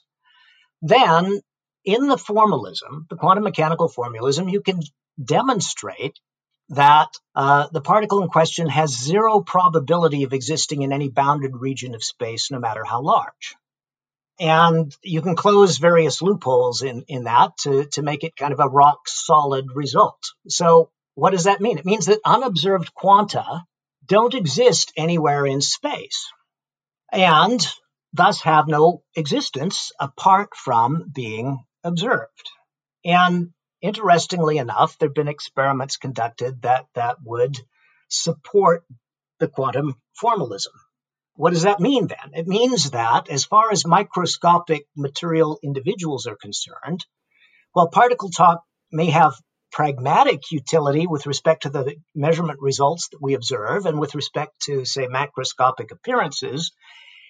then 0.82 1.42
in 1.86 2.08
the 2.08 2.18
formalism, 2.18 3.06
the 3.10 3.16
quantum 3.16 3.44
mechanical 3.44 3.88
formalism, 3.88 4.50
you 4.50 4.62
can 4.62 4.82
demonstrate 5.24 6.20
that 6.70 7.10
uh, 7.36 7.68
the 7.72 7.82
particle 7.82 8.24
in 8.24 8.28
question 8.28 8.68
has 8.68 8.98
zero 8.98 9.40
probability 9.42 10.24
of 10.24 10.34
existing 10.34 10.82
in 10.82 10.92
any 10.92 11.10
bounded 11.10 11.56
region 11.56 11.94
of 11.94 12.04
space, 12.04 12.50
no 12.50 12.60
matter 12.60 12.84
how 12.84 13.02
large. 13.02 13.56
And 14.40 14.94
you 15.02 15.22
can 15.22 15.36
close 15.36 15.78
various 15.78 16.22
loopholes 16.22 16.82
in, 16.82 17.06
in 17.08 17.26
that 17.26 17.56
to, 17.60 17.86
to 17.94 18.02
make 18.02 18.24
it 18.24 18.36
kind 18.36 18.52
of 18.52 18.60
a 18.60 18.68
rock 18.68 19.08
solid 19.08 19.68
result. 19.76 20.20
So, 20.50 20.90
what 21.14 21.32
does 21.32 21.46
that 21.46 21.62
mean? 21.62 21.78
It 21.78 21.86
means 21.86 22.08
that 22.08 22.20
unobserved 22.26 22.94
quanta 22.94 23.64
don't 24.06 24.34
exist 24.34 24.92
anywhere 24.98 25.46
in 25.46 25.62
space 25.62 26.30
and 27.12 27.66
thus 28.14 28.42
have 28.42 28.68
no 28.68 29.04
existence 29.16 29.92
apart 30.00 30.50
from 30.56 31.10
being 31.14 31.64
observed. 31.86 32.50
And 33.06 33.52
interestingly 33.82 34.58
enough, 34.58 34.98
there 34.98 35.10
have 35.10 35.16
been 35.16 35.28
experiments 35.28 35.98
conducted 35.98 36.64
that, 36.64 36.88
that 36.96 37.18
would 37.24 37.58
support 38.10 38.84
the 39.40 39.48
quantum 39.48 39.96
formalism. 40.20 40.74
What 41.36 41.52
does 41.52 41.64
that 41.64 41.80
mean 41.80 42.08
then? 42.08 42.32
It 42.34 42.48
means 42.48 42.92
that, 42.92 43.30
as 43.30 43.46
far 43.46 43.72
as 43.72 43.86
microscopic 43.86 44.88
material 44.96 45.60
individuals 45.62 46.28
are 46.28 46.38
concerned, 46.38 47.06
while 47.74 47.90
particle 47.90 48.30
talk 48.30 48.64
may 48.92 49.08
have 49.08 49.34
pragmatic 49.72 50.52
utility 50.52 51.06
with 51.06 51.26
respect 51.26 51.64
to 51.64 51.70
the 51.70 51.96
measurement 52.16 52.62
results 52.62 53.10
that 53.10 53.22
we 53.22 53.34
observe 53.34 53.86
and 53.86 54.00
with 54.00 54.16
respect 54.16 54.54
to, 54.62 54.86
say, 54.86 55.08
macroscopic 55.08 55.92
appearances, 55.92 56.72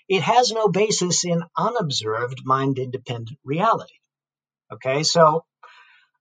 it 0.08 0.22
has 0.22 0.52
no 0.52 0.68
basis 0.68 1.26
in 1.26 1.42
unobserved 1.58 2.42
mind 2.46 2.78
independent 2.78 3.40
reality. 3.44 3.96
Okay, 4.76 5.04
so 5.04 5.44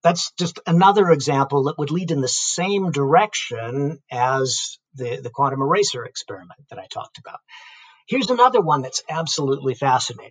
that's 0.02 0.32
just 0.38 0.61
another 0.66 1.11
example 1.11 1.64
that 1.64 1.78
would 1.78 1.90
lead 1.90 2.11
in 2.11 2.20
the 2.20 2.28
same 2.28 2.90
direction 2.90 3.99
as 4.12 4.78
the, 4.94 5.20
the 5.23 5.30
quantum 5.30 5.62
eraser 5.62 6.04
experiment 6.04 6.61
that 6.70 6.78
I 6.78 6.87
talked 6.92 7.18
about. 7.18 7.40
Here's 8.06 8.30
another 8.30 8.61
one 8.61 8.82
that's 8.82 9.02
absolutely 9.08 9.75
fascinating, 9.75 10.30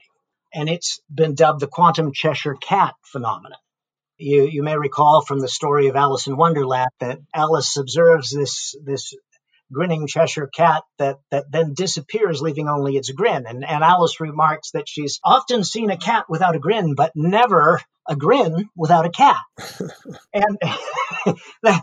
and 0.53 0.70
it's 0.70 1.01
been 1.13 1.36
dubbed 1.36 1.60
the 1.60 1.68
quantum 1.68 2.12
Cheshire 2.13 2.56
cat 2.56 2.94
phenomenon. 3.03 3.58
You, 4.18 4.44
you 4.46 4.63
may 4.63 4.77
recall 4.77 5.22
from 5.22 5.39
the 5.39 5.50
story 5.50 5.88
of 5.88 5.96
Alice 5.96 6.27
in 6.27 6.38
Wonderland 6.38 6.92
that 7.00 7.18
Alice 7.34 7.75
observes 7.77 8.30
this, 8.30 8.75
this 8.86 9.15
grinning 9.72 10.06
Cheshire 10.06 10.48
cat 10.48 10.84
that, 11.00 11.18
that 11.32 11.51
then 11.51 11.74
disappears, 11.74 12.42
leaving 12.42 12.70
only 12.70 12.96
its 12.96 13.10
grin. 13.10 13.46
And, 13.48 13.65
and 13.65 13.84
Alice 13.84 14.22
remarks 14.22 14.70
that 14.72 14.88
she's 14.88 15.20
often 15.25 15.63
seen 15.63 15.89
a 15.89 15.98
cat 15.98 16.25
without 16.30 16.56
a 16.56 16.60
grin, 16.60 16.94
but 16.94 17.12
never 17.15 17.82
a 18.07 18.15
grin 18.15 18.69
without 18.75 19.05
a 19.05 19.10
cat. 19.10 19.41
and 20.33 20.57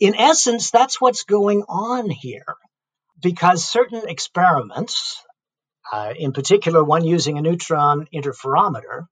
in 0.00 0.14
essence, 0.14 0.70
that's 0.70 1.00
what's 1.00 1.24
going 1.24 1.62
on 1.68 2.10
here 2.10 2.56
because 3.20 3.64
certain 3.64 4.08
experiments, 4.08 5.22
uh, 5.92 6.12
in 6.16 6.32
particular 6.32 6.82
one 6.82 7.04
using 7.04 7.38
a 7.38 7.42
neutron 7.42 8.06
interferometer, 8.14 9.06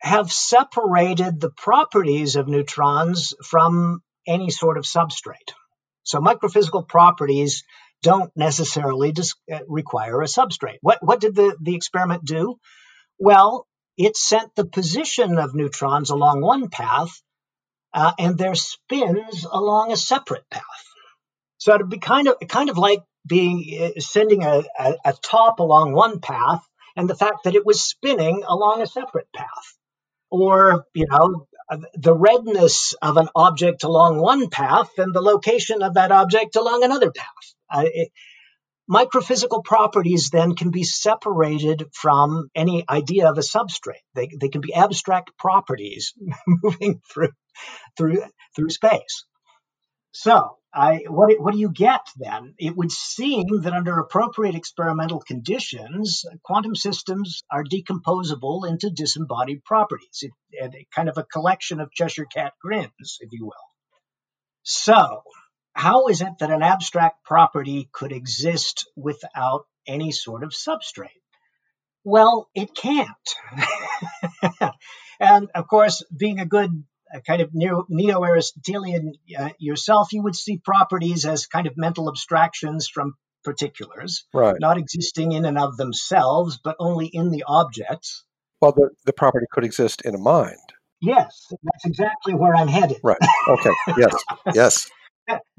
have 0.00 0.32
separated 0.32 1.40
the 1.40 1.50
properties 1.50 2.36
of 2.36 2.48
neutrons 2.48 3.34
from 3.44 4.02
any 4.26 4.50
sort 4.50 4.78
of 4.78 4.84
substrate. 4.84 5.52
So 6.02 6.18
microphysical 6.18 6.88
properties 6.88 7.62
don't 8.02 8.32
necessarily 8.36 9.12
dis- 9.12 9.34
uh, 9.52 9.60
require 9.68 10.20
a 10.20 10.26
substrate. 10.26 10.78
What, 10.80 10.98
what 11.02 11.20
did 11.20 11.36
the, 11.36 11.56
the 11.60 11.76
experiment 11.76 12.24
do? 12.24 12.56
Well, 13.18 13.66
it 13.96 14.16
sent 14.16 14.54
the 14.54 14.64
position 14.64 15.38
of 15.38 15.54
neutrons 15.54 16.10
along 16.10 16.40
one 16.40 16.68
path 16.68 17.22
uh, 17.94 18.12
and 18.18 18.38
their 18.38 18.54
spins 18.54 19.46
along 19.50 19.92
a 19.92 19.96
separate 19.96 20.48
path. 20.50 20.62
So 21.58 21.74
it'd 21.74 21.88
be 21.88 21.98
kind 21.98 22.28
of 22.28 22.36
kind 22.48 22.70
of 22.70 22.78
like 22.78 23.02
being 23.26 23.92
uh, 23.96 24.00
sending 24.00 24.42
a, 24.44 24.64
a, 24.78 24.94
a 25.04 25.12
top 25.22 25.60
along 25.60 25.92
one 25.92 26.20
path 26.20 26.66
and 26.96 27.08
the 27.08 27.14
fact 27.14 27.44
that 27.44 27.54
it 27.54 27.64
was 27.64 27.82
spinning 27.82 28.42
along 28.46 28.82
a 28.82 28.86
separate 28.86 29.32
path 29.34 29.76
or 30.30 30.86
you 30.94 31.06
know 31.06 31.46
the 31.94 32.14
redness 32.14 32.94
of 33.00 33.16
an 33.16 33.28
object 33.34 33.84
along 33.84 34.18
one 34.18 34.50
path 34.50 34.90
and 34.98 35.14
the 35.14 35.20
location 35.20 35.82
of 35.82 35.94
that 35.94 36.10
object 36.10 36.56
along 36.56 36.82
another 36.82 37.10
path 37.10 37.54
uh, 37.70 37.84
it, 37.84 38.10
microphysical 38.92 39.64
properties 39.64 40.30
then 40.30 40.54
can 40.54 40.70
be 40.70 40.84
separated 40.84 41.84
from 41.92 42.48
any 42.54 42.84
idea 42.88 43.28
of 43.30 43.38
a 43.38 43.40
substrate 43.40 44.04
they, 44.14 44.28
they 44.40 44.48
can 44.48 44.60
be 44.60 44.74
abstract 44.74 45.30
properties 45.38 46.12
moving 46.46 47.00
through 47.12 47.30
through 47.96 48.22
through 48.54 48.70
space 48.70 49.24
so 50.12 50.58
I, 50.74 51.00
what, 51.08 51.38
what 51.38 51.52
do 51.52 51.60
you 51.60 51.70
get 51.70 52.00
then? 52.16 52.54
It 52.58 52.74
would 52.76 52.90
seem 52.90 53.60
that 53.62 53.74
under 53.74 53.98
appropriate 53.98 54.54
experimental 54.54 55.20
conditions, 55.20 56.24
quantum 56.42 56.74
systems 56.74 57.42
are 57.50 57.64
decomposable 57.64 58.66
into 58.66 58.90
disembodied 58.90 59.64
properties, 59.64 60.24
it, 60.50 60.86
kind 60.94 61.10
of 61.10 61.18
a 61.18 61.24
collection 61.24 61.80
of 61.80 61.92
Cheshire 61.92 62.24
Cat 62.24 62.54
grins, 62.60 63.18
if 63.20 63.28
you 63.32 63.46
will. 63.46 63.52
So, 64.62 65.22
how 65.74 66.08
is 66.08 66.20
it 66.20 66.38
that 66.40 66.50
an 66.50 66.62
abstract 66.62 67.24
property 67.24 67.88
could 67.92 68.12
exist 68.12 68.88
without 68.96 69.66
any 69.86 70.12
sort 70.12 70.42
of 70.42 70.50
substrate? 70.50 71.08
Well, 72.04 72.48
it 72.54 72.74
can't. 72.74 73.08
and 75.20 75.48
of 75.54 75.68
course, 75.68 76.02
being 76.14 76.40
a 76.40 76.46
good 76.46 76.84
a 77.14 77.20
kind 77.20 77.42
of 77.42 77.50
neo 77.52 78.24
Aristotelian 78.24 79.12
uh, 79.38 79.50
yourself, 79.58 80.12
you 80.12 80.22
would 80.22 80.34
see 80.34 80.56
properties 80.56 81.26
as 81.26 81.46
kind 81.46 81.66
of 81.66 81.76
mental 81.76 82.08
abstractions 82.08 82.88
from 82.88 83.14
particulars, 83.44 84.24
right. 84.32 84.56
not 84.58 84.78
existing 84.78 85.32
in 85.32 85.44
and 85.44 85.58
of 85.58 85.76
themselves, 85.76 86.58
but 86.62 86.76
only 86.78 87.06
in 87.06 87.30
the 87.30 87.44
objects. 87.46 88.24
Well, 88.60 88.72
the, 88.72 88.90
the 89.04 89.12
property 89.12 89.46
could 89.50 89.64
exist 89.64 90.02
in 90.02 90.14
a 90.14 90.18
mind. 90.18 90.56
Yes, 91.00 91.48
that's 91.50 91.84
exactly 91.84 92.32
where 92.34 92.54
I'm 92.54 92.68
headed. 92.68 92.98
Right. 93.02 93.18
Okay. 93.48 93.72
Yes. 93.98 94.14
yes. 94.54 94.90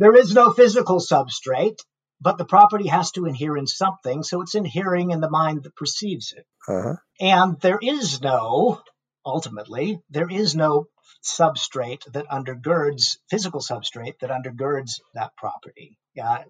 There 0.04 0.18
is 0.18 0.34
no 0.34 0.52
physical 0.52 1.00
substrate, 1.00 1.78
but 2.20 2.38
the 2.38 2.44
property 2.44 2.88
has 2.90 3.12
to 3.12 3.26
inhere 3.26 3.56
in 3.56 3.68
something, 3.68 4.22
so 4.22 4.42
it's 4.42 4.54
inhering 4.54 5.12
in 5.12 5.22
the 5.22 5.30
mind 5.30 5.64
that 5.64 5.78
perceives 5.78 6.34
it. 6.36 6.46
Uh-huh. 6.68 6.96
And 7.22 7.58
there 7.62 7.80
is 7.82 8.20
no, 8.20 8.82
ultimately, 9.26 10.02
there 10.10 10.30
is 10.30 10.58
no 10.58 10.88
substrate 11.24 12.04
that 12.12 12.28
undergirds 12.28 13.16
physical 13.30 13.62
substrate 13.62 14.20
that 14.20 14.30
undergirds 14.30 15.00
that 15.14 15.38
property. 15.38 15.98
Yeah. 16.14 16.44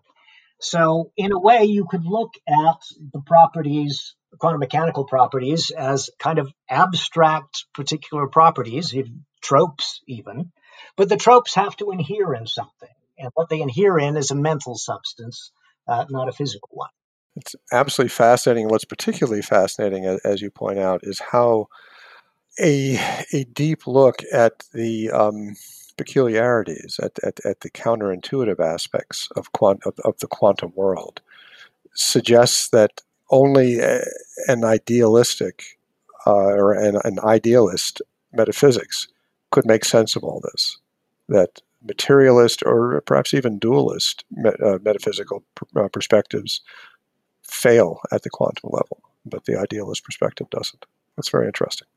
So 0.59 1.11
in 1.15 1.31
a 1.31 1.39
way, 1.39 1.65
you 1.65 1.85
could 1.87 2.05
look 2.05 2.31
at 2.47 2.79
the 3.13 3.21
properties, 3.23 4.15
quantum 4.39 4.61
mechanical 4.61 5.05
properties, 5.05 5.69
as 5.69 6.09
kind 6.17 6.39
of 6.39 6.51
abstract 6.71 7.65
particular 7.75 8.25
properties, 8.25 8.95
tropes 9.43 10.01
even, 10.07 10.51
but 10.97 11.07
the 11.07 11.17
tropes 11.17 11.53
have 11.53 11.77
to 11.77 11.91
inhere 11.91 12.33
in 12.33 12.47
something, 12.47 12.89
and 13.23 13.31
what 13.33 13.49
they 13.49 13.61
inhere 13.61 13.97
in 13.97 14.17
is 14.17 14.29
a 14.29 14.35
mental 14.35 14.75
substance, 14.75 15.51
uh, 15.87 16.05
not 16.09 16.29
a 16.29 16.33
physical 16.33 16.69
one. 16.71 16.89
It's 17.35 17.55
absolutely 17.71 18.09
fascinating. 18.09 18.67
What's 18.67 18.85
particularly 18.85 19.41
fascinating, 19.41 20.05
as 20.23 20.41
you 20.41 20.51
point 20.51 20.77
out, 20.77 20.99
is 21.03 21.19
how 21.19 21.67
a 22.59 22.99
a 23.33 23.45
deep 23.45 23.87
look 23.87 24.21
at 24.31 24.63
the 24.73 25.09
um, 25.09 25.55
peculiarities, 25.97 26.99
at, 27.01 27.17
at, 27.23 27.43
at 27.45 27.61
the 27.61 27.69
counterintuitive 27.71 28.59
aspects 28.59 29.29
of, 29.35 29.51
quant- 29.51 29.83
of, 29.85 29.97
of 30.03 30.19
the 30.19 30.27
quantum 30.27 30.71
world, 30.75 31.21
suggests 31.95 32.69
that 32.69 33.01
only 33.29 33.79
a, 33.79 34.01
an 34.47 34.63
idealistic 34.63 35.79
uh, 36.27 36.31
or 36.31 36.73
an, 36.73 36.99
an 37.03 37.19
idealist 37.23 38.01
metaphysics 38.31 39.07
could 39.51 39.65
make 39.65 39.85
sense 39.85 40.15
of 40.15 40.23
all 40.23 40.39
this. 40.51 40.77
That 41.29 41.61
materialist 41.83 42.63
or 42.65 43.01
perhaps 43.01 43.33
even 43.33 43.59
dualist 43.59 44.23
uh, 44.45 44.79
metaphysical 44.83 45.43
uh, 45.75 45.87
perspectives 45.89 46.61
fail 47.43 47.99
at 48.11 48.23
the 48.23 48.29
quantum 48.29 48.69
level, 48.71 49.01
but 49.25 49.45
the 49.45 49.59
idealist 49.59 50.03
perspective 50.03 50.49
doesn't. 50.49 50.85
That's 51.15 51.29
very 51.29 51.47
interesting. 51.47 51.87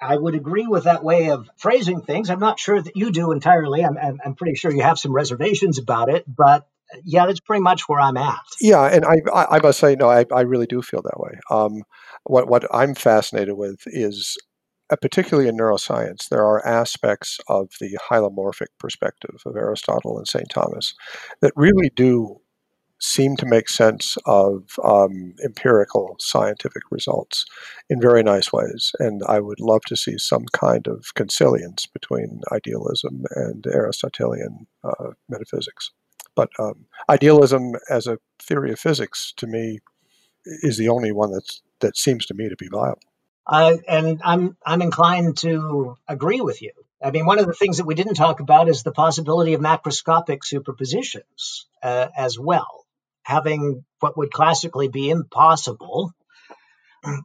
I 0.00 0.16
would 0.16 0.34
agree 0.34 0.66
with 0.66 0.84
that 0.84 1.02
way 1.02 1.30
of 1.30 1.48
phrasing 1.56 2.02
things. 2.02 2.30
I'm 2.30 2.38
not 2.38 2.60
sure 2.60 2.80
that 2.80 2.96
you 2.96 3.10
do 3.10 3.32
entirely. 3.32 3.84
I'm, 3.84 3.98
I'm, 3.98 4.20
I'm 4.24 4.34
pretty 4.34 4.54
sure 4.54 4.72
you 4.72 4.82
have 4.82 4.98
some 4.98 5.12
reservations 5.12 5.78
about 5.78 6.08
it, 6.08 6.24
but 6.26 6.68
yeah, 7.04 7.26
that's 7.26 7.40
pretty 7.40 7.62
much 7.62 7.88
where 7.88 8.00
I'm 8.00 8.16
at. 8.16 8.38
Yeah, 8.60 8.84
and 8.84 9.04
I, 9.04 9.16
I, 9.34 9.56
I 9.56 9.60
must 9.60 9.80
say, 9.80 9.96
no, 9.96 10.08
I, 10.08 10.24
I 10.32 10.42
really 10.42 10.66
do 10.66 10.82
feel 10.82 11.02
that 11.02 11.18
way. 11.18 11.38
Um, 11.50 11.82
what, 12.24 12.48
what 12.48 12.64
I'm 12.72 12.94
fascinated 12.94 13.56
with 13.56 13.82
is, 13.86 14.36
uh, 14.38 14.47
particularly 14.96 15.48
in 15.48 15.56
neuroscience, 15.56 16.28
there 16.28 16.44
are 16.44 16.66
aspects 16.66 17.38
of 17.48 17.70
the 17.80 17.98
hylomorphic 18.10 18.68
perspective 18.78 19.42
of 19.44 19.56
Aristotle 19.56 20.18
and 20.18 20.26
St. 20.26 20.48
Thomas 20.50 20.94
that 21.40 21.52
really 21.56 21.90
do 21.94 22.40
seem 23.00 23.36
to 23.36 23.46
make 23.46 23.68
sense 23.68 24.16
of 24.26 24.64
um, 24.82 25.34
empirical 25.44 26.16
scientific 26.18 26.82
results 26.90 27.44
in 27.88 28.00
very 28.00 28.22
nice 28.22 28.52
ways. 28.52 28.92
And 28.98 29.22
I 29.28 29.40
would 29.40 29.60
love 29.60 29.82
to 29.86 29.96
see 29.96 30.18
some 30.18 30.46
kind 30.52 30.86
of 30.88 31.14
consilience 31.14 31.86
between 31.86 32.40
idealism 32.52 33.24
and 33.36 33.64
Aristotelian 33.66 34.66
uh, 34.82 35.10
metaphysics. 35.28 35.92
But 36.34 36.50
um, 36.58 36.86
idealism 37.08 37.74
as 37.88 38.06
a 38.06 38.18
theory 38.40 38.72
of 38.72 38.80
physics, 38.80 39.32
to 39.36 39.46
me, 39.46 39.78
is 40.44 40.76
the 40.76 40.88
only 40.88 41.12
one 41.12 41.32
that's, 41.32 41.62
that 41.80 41.96
seems 41.96 42.26
to 42.26 42.34
me 42.34 42.48
to 42.48 42.56
be 42.56 42.68
viable. 42.68 43.00
Uh, 43.48 43.76
and 43.88 44.20
I'm 44.24 44.56
I'm 44.64 44.82
inclined 44.82 45.38
to 45.38 45.96
agree 46.06 46.40
with 46.40 46.60
you. 46.60 46.72
I 47.02 47.10
mean, 47.12 47.26
one 47.26 47.38
of 47.38 47.46
the 47.46 47.54
things 47.54 47.78
that 47.78 47.86
we 47.86 47.94
didn't 47.94 48.14
talk 48.14 48.40
about 48.40 48.68
is 48.68 48.82
the 48.82 48.92
possibility 48.92 49.54
of 49.54 49.60
macroscopic 49.60 50.40
superpositions 50.44 51.64
uh, 51.82 52.08
as 52.16 52.38
well 52.38 52.84
having 53.28 53.84
what 54.00 54.16
would 54.16 54.32
classically 54.32 54.88
be 54.88 55.10
impossible 55.10 56.10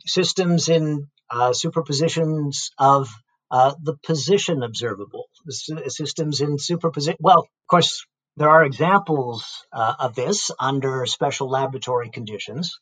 systems 0.05 0.67
in 0.67 1.07
uh, 1.29 1.51
superpositions 1.51 2.71
of 2.77 3.09
uh, 3.49 3.73
the 3.81 3.95
position 4.05 4.63
observable, 4.63 5.25
systems 5.47 6.41
in 6.41 6.57
superposition. 6.57 7.17
Well, 7.21 7.39
of 7.39 7.67
course, 7.69 8.05
there 8.35 8.49
are 8.49 8.65
examples 8.65 9.45
uh, 9.71 9.93
of 9.99 10.15
this 10.15 10.51
under 10.59 11.05
special 11.05 11.49
laboratory 11.49 12.09
conditions. 12.09 12.79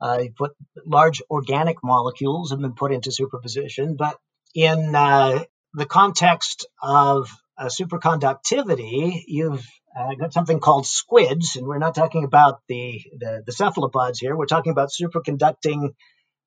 Uh, 0.00 0.24
put 0.36 0.52
large 0.84 1.22
organic 1.30 1.82
molecules 1.82 2.50
have 2.50 2.60
been 2.60 2.74
put 2.74 2.92
into 2.92 3.10
superposition, 3.10 3.96
but 3.96 4.18
in 4.54 4.94
uh, 4.94 5.42
the 5.74 5.86
context 5.86 6.66
of 6.82 7.30
superconductivity, 7.58 9.22
you've 9.26 9.66
uh, 9.98 10.14
got 10.14 10.32
something 10.32 10.60
called 10.60 10.86
squids, 10.86 11.56
and 11.56 11.66
we're 11.66 11.78
not 11.78 11.94
talking 11.94 12.24
about 12.24 12.60
the, 12.68 13.02
the, 13.18 13.42
the 13.46 13.52
cephalopods 13.52 14.18
here. 14.18 14.36
We're 14.36 14.46
talking 14.46 14.72
about 14.72 14.90
superconducting 14.90 15.94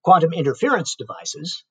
quantum 0.04 0.34
interference 0.34 0.96
devices. 0.96 1.64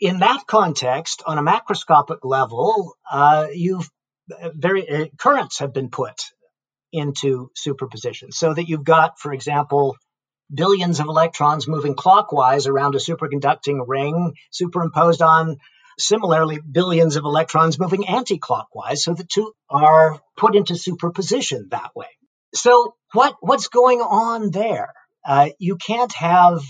In 0.00 0.20
that 0.20 0.46
context, 0.46 1.22
on 1.26 1.38
a 1.38 1.42
macroscopic 1.42 2.18
level, 2.22 2.94
uh, 3.10 3.48
you've 3.52 3.90
uh, 4.30 4.50
very 4.54 4.88
uh, 4.88 5.06
currents 5.16 5.58
have 5.58 5.72
been 5.72 5.90
put 5.90 6.22
into 6.92 7.50
superposition, 7.54 8.30
so 8.30 8.54
that 8.54 8.68
you've 8.68 8.84
got, 8.84 9.18
for 9.18 9.32
example, 9.32 9.96
billions 10.52 11.00
of 11.00 11.06
electrons 11.06 11.68
moving 11.68 11.94
clockwise 11.94 12.66
around 12.66 12.94
a 12.94 12.98
superconducting 12.98 13.84
ring 13.86 14.34
superimposed 14.50 15.22
on 15.22 15.58
Similarly, 16.00 16.60
billions 16.60 17.16
of 17.16 17.24
electrons 17.24 17.76
moving 17.80 18.06
anti-clockwise, 18.06 19.02
so 19.02 19.14
the 19.14 19.24
two 19.24 19.52
are 19.68 20.20
put 20.36 20.54
into 20.54 20.76
superposition 20.76 21.68
that 21.72 21.90
way. 21.96 22.06
So 22.54 22.94
what 23.12 23.34
what's 23.40 23.66
going 23.66 24.00
on 24.00 24.52
there? 24.52 24.92
Uh, 25.26 25.48
you 25.58 25.76
can't 25.76 26.12
have 26.12 26.62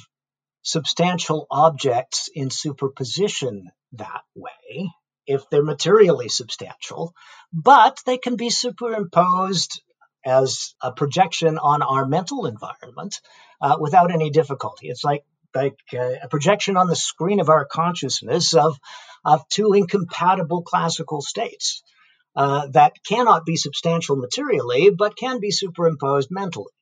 substantial 0.63 1.47
objects 1.51 2.31
in 2.35 2.49
superposition 2.49 3.71
that 3.93 4.23
way. 4.35 4.89
if 5.29 5.49
they're 5.51 5.63
materially 5.63 6.29
substantial, 6.29 7.13
but 7.53 8.01
they 8.07 8.17
can 8.17 8.37
be 8.37 8.51
superimposed 8.51 9.83
as 10.25 10.75
a 10.83 10.91
projection 10.91 11.59
on 11.59 11.83
our 11.83 12.07
mental 12.07 12.47
environment 12.47 13.21
uh, 13.61 13.77
without 13.81 14.13
any 14.13 14.31
difficulty. 14.31 14.89
It's 14.89 15.05
like 15.05 15.25
like 15.55 15.79
uh, 15.95 16.15
a 16.23 16.29
projection 16.29 16.77
on 16.77 16.89
the 16.89 16.97
screen 16.97 17.41
of 17.41 17.49
our 17.49 17.65
consciousness 17.65 18.55
of 18.55 18.79
of 19.25 19.49
two 19.49 19.73
incompatible 19.73 20.63
classical 20.63 21.21
states 21.21 21.83
uh, 22.37 22.69
that 22.69 22.93
cannot 23.07 23.45
be 23.45 23.57
substantial 23.57 24.17
materially, 24.17 24.91
but 24.91 25.17
can 25.17 25.41
be 25.41 25.51
superimposed 25.51 26.31
mentally. 26.31 26.73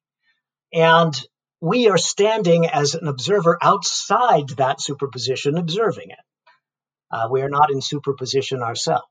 And 0.72 1.14
we 1.60 1.88
are 1.88 1.98
standing 1.98 2.66
as 2.66 2.94
an 2.94 3.08
observer 3.08 3.58
outside 3.62 4.48
that 4.58 4.80
superposition, 4.80 5.56
observing 5.56 6.10
it. 6.10 6.18
Uh, 7.10 7.28
we 7.30 7.40
are 7.42 7.48
not 7.48 7.70
in 7.70 7.80
superposition 7.80 8.62
ourselves. 8.62 9.06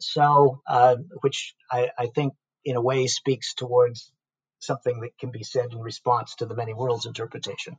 So, 0.00 0.60
uh, 0.68 0.96
which 1.22 1.54
I, 1.70 1.88
I, 1.98 2.08
think 2.08 2.34
in 2.64 2.76
a 2.76 2.82
way 2.82 3.06
speaks 3.06 3.54
towards 3.54 4.12
something 4.60 5.00
that 5.00 5.16
can 5.18 5.30
be 5.30 5.42
said 5.42 5.72
in 5.72 5.80
response 5.80 6.34
to 6.36 6.46
the 6.46 6.54
many 6.54 6.74
worlds 6.74 7.06
interpretation. 7.06 7.78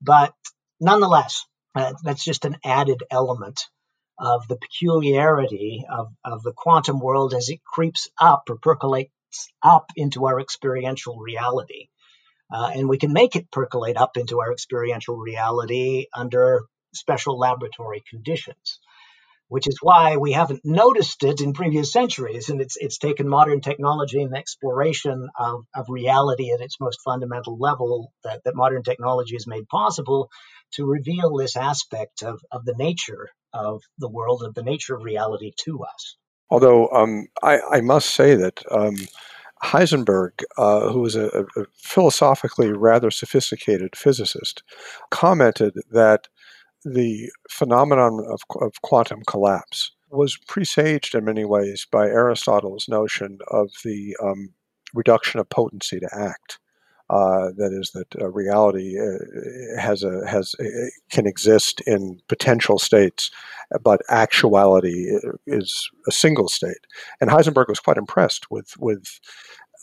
But 0.00 0.34
nonetheless, 0.80 1.46
uh, 1.74 1.94
that's 2.02 2.24
just 2.24 2.44
an 2.44 2.56
added 2.64 3.02
element 3.10 3.66
of 4.18 4.46
the 4.48 4.56
peculiarity 4.56 5.84
of, 5.90 6.12
of 6.24 6.42
the 6.42 6.52
quantum 6.52 7.00
world 7.00 7.34
as 7.34 7.48
it 7.48 7.64
creeps 7.64 8.08
up 8.20 8.44
or 8.50 8.56
percolates 8.56 9.10
up 9.62 9.86
into 9.96 10.26
our 10.26 10.40
experiential 10.40 11.18
reality. 11.18 11.88
Uh, 12.52 12.70
and 12.74 12.88
we 12.88 12.98
can 12.98 13.12
make 13.12 13.36
it 13.36 13.50
percolate 13.50 13.96
up 13.96 14.16
into 14.16 14.40
our 14.40 14.52
experiential 14.52 15.16
reality 15.16 16.06
under 16.12 16.62
special 16.92 17.38
laboratory 17.38 18.02
conditions 18.10 18.80
which 19.50 19.66
is 19.66 19.78
why 19.82 20.16
we 20.16 20.30
haven't 20.30 20.60
noticed 20.64 21.24
it 21.24 21.40
in 21.40 21.52
previous 21.52 21.92
centuries. 21.92 22.48
And 22.48 22.60
it's, 22.60 22.76
it's 22.78 22.98
taken 22.98 23.28
modern 23.28 23.60
technology 23.60 24.22
and 24.22 24.34
exploration 24.34 25.28
of, 25.36 25.64
of 25.74 25.86
reality 25.88 26.52
at 26.52 26.60
its 26.60 26.76
most 26.80 27.00
fundamental 27.04 27.58
level 27.58 28.12
that, 28.22 28.42
that 28.44 28.54
modern 28.54 28.84
technology 28.84 29.34
has 29.34 29.48
made 29.48 29.68
possible 29.68 30.30
to 30.74 30.86
reveal 30.86 31.36
this 31.36 31.56
aspect 31.56 32.22
of, 32.22 32.40
of 32.52 32.64
the 32.64 32.76
nature 32.78 33.28
of 33.52 33.82
the 33.98 34.08
world, 34.08 34.44
of 34.44 34.54
the 34.54 34.62
nature 34.62 34.94
of 34.94 35.02
reality 35.02 35.50
to 35.64 35.80
us. 35.82 36.16
Although 36.48 36.88
um, 36.90 37.26
I, 37.42 37.58
I, 37.72 37.80
must 37.80 38.10
say 38.10 38.36
that 38.36 38.62
um, 38.70 38.94
Heisenberg, 39.64 40.44
uh, 40.58 40.90
who 40.92 41.00
was 41.00 41.16
a, 41.16 41.26
a 41.56 41.64
philosophically 41.76 42.72
rather 42.72 43.10
sophisticated 43.10 43.96
physicist, 43.96 44.62
commented 45.10 45.74
that 45.90 46.28
the 46.84 47.30
phenomenon 47.50 48.24
of, 48.28 48.40
of 48.60 48.80
quantum 48.82 49.22
collapse 49.26 49.92
was 50.10 50.36
presaged 50.36 51.14
in 51.14 51.24
many 51.24 51.44
ways 51.44 51.86
by 51.90 52.06
Aristotle's 52.06 52.88
notion 52.88 53.38
of 53.48 53.70
the 53.84 54.16
um, 54.22 54.50
reduction 54.94 55.40
of 55.40 55.48
potency 55.48 56.00
to 56.00 56.08
act. 56.12 56.58
Uh, 57.08 57.50
that 57.56 57.72
is, 57.72 57.90
that 57.90 58.06
uh, 58.20 58.28
reality 58.28 58.96
uh, 58.96 59.80
has 59.80 60.04
a 60.04 60.24
has 60.28 60.54
a, 60.60 60.90
can 61.10 61.26
exist 61.26 61.80
in 61.84 62.20
potential 62.28 62.78
states, 62.78 63.32
but 63.82 64.00
actuality 64.08 65.16
uh, 65.16 65.32
is 65.44 65.90
a 66.06 66.12
single 66.12 66.48
state. 66.48 66.86
And 67.20 67.28
Heisenberg 67.28 67.66
was 67.66 67.80
quite 67.80 67.96
impressed 67.96 68.48
with 68.48 68.76
with 68.78 69.18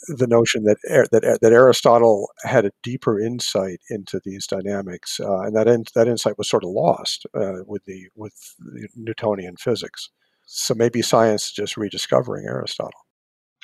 the 0.07 0.27
notion 0.27 0.63
that 0.63 0.77
that 1.11 1.39
that 1.41 1.53
Aristotle 1.53 2.29
had 2.43 2.65
a 2.65 2.71
deeper 2.83 3.19
insight 3.19 3.79
into 3.89 4.21
these 4.23 4.47
dynamics, 4.47 5.19
uh, 5.19 5.41
and 5.41 5.55
that 5.55 5.67
in, 5.67 5.85
that 5.95 6.07
insight 6.07 6.37
was 6.37 6.49
sort 6.49 6.63
of 6.63 6.69
lost 6.69 7.25
uh, 7.33 7.63
with 7.65 7.83
the 7.85 8.07
with 8.15 8.33
the 8.59 8.87
Newtonian 8.95 9.55
physics. 9.57 10.09
So 10.45 10.73
maybe 10.73 11.01
science 11.01 11.47
is 11.47 11.51
just 11.51 11.77
rediscovering 11.77 12.45
Aristotle. 12.45 13.01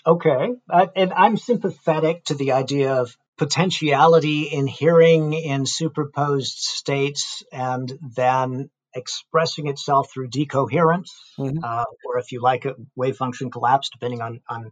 Okay, 0.05 0.49
uh, 0.69 0.87
and 0.95 1.13
I'm 1.13 1.37
sympathetic 1.37 2.25
to 2.25 2.35
the 2.35 2.51
idea 2.51 2.93
of 2.93 3.15
potentiality 3.37 4.49
inhering 4.51 5.33
in 5.33 5.65
superposed 5.65 6.57
states 6.57 7.41
and 7.51 7.91
then 8.15 8.69
expressing 8.95 9.67
itself 9.67 10.11
through 10.11 10.27
decoherence, 10.27 11.13
mm-hmm. 11.39 11.57
Uh, 11.63 11.85
or 12.05 12.19
if 12.19 12.31
you 12.31 12.41
like, 12.41 12.65
a 12.65 12.75
wave 12.95 13.17
function 13.17 13.49
collapse, 13.49 13.89
depending 13.89 14.21
on 14.21 14.41
on 14.49 14.71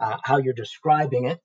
uh, 0.00 0.16
how 0.22 0.38
you're 0.38 0.54
describing 0.54 1.26
it 1.26 1.38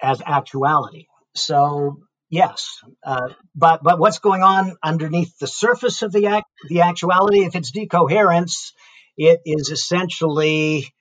as 0.00 0.22
actuality. 0.24 1.06
So 1.34 2.00
yes, 2.30 2.80
uh, 3.04 3.28
but 3.54 3.82
but 3.82 3.98
what's 3.98 4.18
going 4.18 4.42
on 4.42 4.76
underneath 4.82 5.38
the 5.38 5.46
surface 5.46 6.02
of 6.02 6.12
the 6.12 6.26
act, 6.26 6.46
the 6.68 6.82
actuality? 6.82 7.44
If 7.44 7.54
it's 7.54 7.70
decoherence, 7.70 8.72
it 9.16 9.40
is 9.44 9.70
essentially 9.70 10.92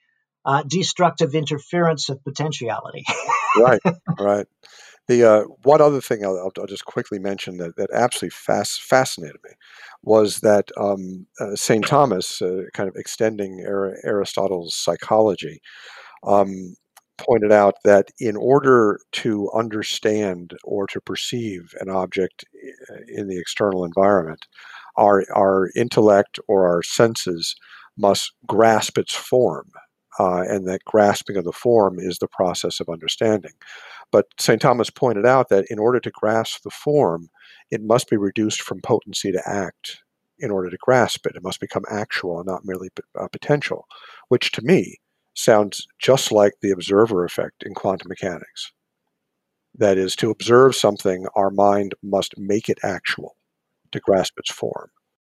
uh, 0.46 0.64
destructive 0.68 1.36
interference 1.36 2.10
of 2.10 2.24
potentiality. 2.24 3.04
right, 3.58 3.82
right. 4.20 4.48
The 5.08 5.24
uh, 5.24 5.42
one 5.64 5.82
other 5.82 6.02
thing 6.02 6.26
I'll, 6.26 6.52
I'll, 6.58 6.66
just 6.66 6.86
quickly 6.86 7.20
mention 7.20 7.58
that, 7.58 7.76
that 7.76 7.92
absolutely 7.94 8.32
fascinated 8.32 9.38
me 9.44 9.52
was 10.02 10.40
that 10.40 10.72
um, 10.78 11.28
uh, 11.40 11.56
St. 11.56 11.86
Thomas, 11.86 12.42
uh, 12.42 12.64
kind 12.74 12.90
of 12.90 12.96
extending 12.96 13.60
Aristotle's 13.60 14.76
psychology, 14.76 15.62
um, 16.24 16.76
pointed 17.18 17.52
out 17.52 17.76
that 17.84 18.10
in 18.20 18.36
order 18.36 19.00
to 19.14 19.50
understand 19.54 20.54
or 20.64 20.88
to 20.88 21.02
perceive 21.02 21.74
an 21.80 21.90
object 21.90 22.46
eh, 22.64 22.98
in 23.08 23.28
the 23.28 23.40
external 23.40 23.86
environment, 23.86 24.46
our, 24.96 25.24
our 25.36 25.70
intellect 25.76 26.40
or 26.48 26.68
our 26.68 26.84
senses 26.84 27.56
must 27.98 28.34
grasp 28.46 28.98
its 28.98 29.16
form. 29.16 29.72
Uh, 30.18 30.44
and 30.48 30.66
that 30.66 30.86
grasping 30.86 31.36
of 31.36 31.44
the 31.44 31.52
form 31.52 32.00
is 32.00 32.20
the 32.20 32.28
process 32.28 32.80
of 32.80 32.88
understanding. 32.88 33.52
But 34.12 34.28
St. 34.40 34.62
Thomas 34.62 34.90
pointed 34.90 35.26
out 35.26 35.50
that 35.50 35.66
in 35.70 35.78
order 35.78 36.00
to 36.00 36.12
grasp 36.12 36.64
the 36.64 36.70
form, 36.70 37.30
it 37.70 37.82
must 37.82 38.10
be 38.10 38.16
reduced 38.16 38.62
from 38.62 38.80
potency 38.80 39.32
to 39.34 39.42
act 39.46 40.04
in 40.40 40.52
order 40.52 40.70
to 40.70 40.78
grasp 40.80 41.26
it. 41.26 41.36
It 41.36 41.44
must 41.44 41.60
become 41.60 41.84
actual 41.90 42.40
and 42.40 42.48
not 42.48 42.66
merely 42.66 42.90
uh, 43.20 43.28
potential, 43.28 43.88
which 44.30 44.52
to 44.54 44.62
me 44.62 45.00
sounds 45.36 45.88
just 46.00 46.32
like 46.32 46.54
the 46.62 46.72
observer 46.72 47.24
effect 47.24 47.64
in 47.64 47.74
quantum 47.74 48.10
mechanics. 48.10 48.72
That 49.78 49.98
is, 49.98 50.16
to 50.18 50.32
observe 50.32 50.76
something, 50.76 51.28
our 51.36 51.52
mind 51.52 51.96
must 52.02 52.38
make 52.38 52.70
it 52.70 52.80
actual 52.82 53.36
to 53.92 54.00
grasp 54.00 54.40
its 54.40 54.52
form. 54.52 54.90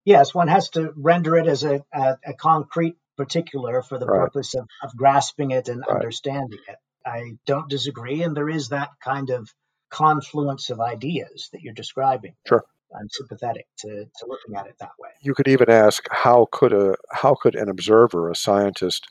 Yes, 0.05 0.35
one 0.35 0.49
has 0.49 0.71
to 0.71 0.93
render 0.97 1.37
it 1.37 1.47
as 1.47 1.65
a, 1.65 1.85
a, 1.93 2.17
a 2.25 2.35
concrete 2.35 2.97
particular 3.17 3.83
for 3.83 3.99
the 3.99 4.07
right. 4.07 4.21
purpose 4.21 4.55
of, 4.55 4.67
of, 4.83 4.97
grasping 4.97 5.51
it 5.51 5.69
and 5.69 5.81
right. 5.81 5.97
understanding 5.97 6.61
it. 6.69 6.77
I 7.05 7.33
don't 7.47 7.69
disagree, 7.69 8.23
and 8.23 8.37
there 8.37 8.49
is 8.49 8.69
that 8.69 8.91
kind 9.03 9.31
of 9.31 9.53
confluence 9.91 10.71
of 10.71 10.81
ideas 10.81 11.49
that 11.53 11.63
you're 11.63 11.75
describing. 11.75 12.35
Sure. 12.47 12.65
I'm 12.95 13.09
sympathetic 13.11 13.67
to, 13.81 13.89
to 13.89 14.27
looking 14.27 14.55
at 14.57 14.67
it 14.67 14.77
that 14.81 14.93
way. 14.99 15.11
You 15.21 15.35
could 15.35 15.49
even 15.49 15.69
ask 15.69 16.07
how 16.11 16.47
could 16.51 16.73
a 16.73 16.95
how 17.13 17.35
could 17.35 17.55
an 17.55 17.69
observer, 17.69 18.31
a 18.31 18.37
scientist, 18.37 19.07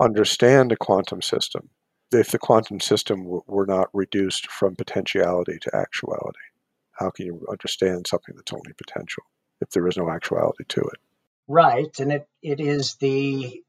understand 0.00 0.72
a 0.72 0.76
quantum 0.76 1.22
system 1.22 1.70
if 2.12 2.30
the 2.30 2.38
quantum 2.38 2.80
system 2.80 3.24
w- 3.24 3.42
were 3.46 3.66
not 3.66 3.88
reduced 3.92 4.50
from 4.50 4.76
potentiality 4.76 5.58
to 5.60 5.76
actuality? 5.76 6.38
How 6.92 7.10
can 7.10 7.26
you 7.26 7.46
understand 7.50 8.06
something 8.06 8.34
that's 8.34 8.52
only 8.52 8.72
potential 8.72 9.24
if 9.60 9.70
there 9.70 9.86
is 9.86 9.96
no 9.96 10.10
actuality 10.10 10.64
to 10.68 10.80
it? 10.80 10.98
Right. 11.46 11.98
And 12.00 12.12
it, 12.12 12.28
it 12.42 12.60
is 12.60 12.96
the 12.96 13.62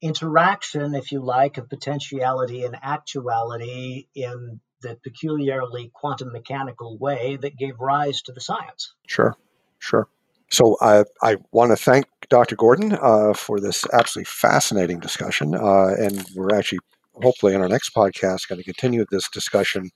interaction, 0.00 0.94
if 0.94 1.12
you 1.12 1.20
like, 1.20 1.58
of 1.58 1.68
potentiality 1.68 2.64
and 2.64 2.76
actuality 2.82 4.06
in 4.14 4.60
the 4.82 4.96
peculiarly 5.02 5.90
quantum 5.92 6.32
mechanical 6.32 6.96
way 6.98 7.36
that 7.36 7.56
gave 7.56 7.78
rise 7.80 8.22
to 8.22 8.32
the 8.32 8.40
science. 8.40 8.94
Sure, 9.06 9.36
sure. 9.78 10.08
So 10.50 10.76
I, 10.80 11.04
I 11.22 11.36
want 11.52 11.70
to 11.70 11.76
thank 11.76 12.06
Dr. 12.28 12.56
Gordon 12.56 12.92
uh, 13.00 13.34
for 13.34 13.60
this 13.60 13.84
absolutely 13.92 14.26
fascinating 14.26 14.98
discussion. 14.98 15.54
Uh, 15.54 15.94
and 15.98 16.24
we're 16.34 16.54
actually, 16.54 16.80
hopefully, 17.14 17.54
in 17.54 17.60
our 17.60 17.68
next 17.68 17.94
podcast, 17.94 18.48
going 18.48 18.58
to 18.58 18.64
continue 18.64 19.04
this 19.10 19.28
discussion 19.28 19.90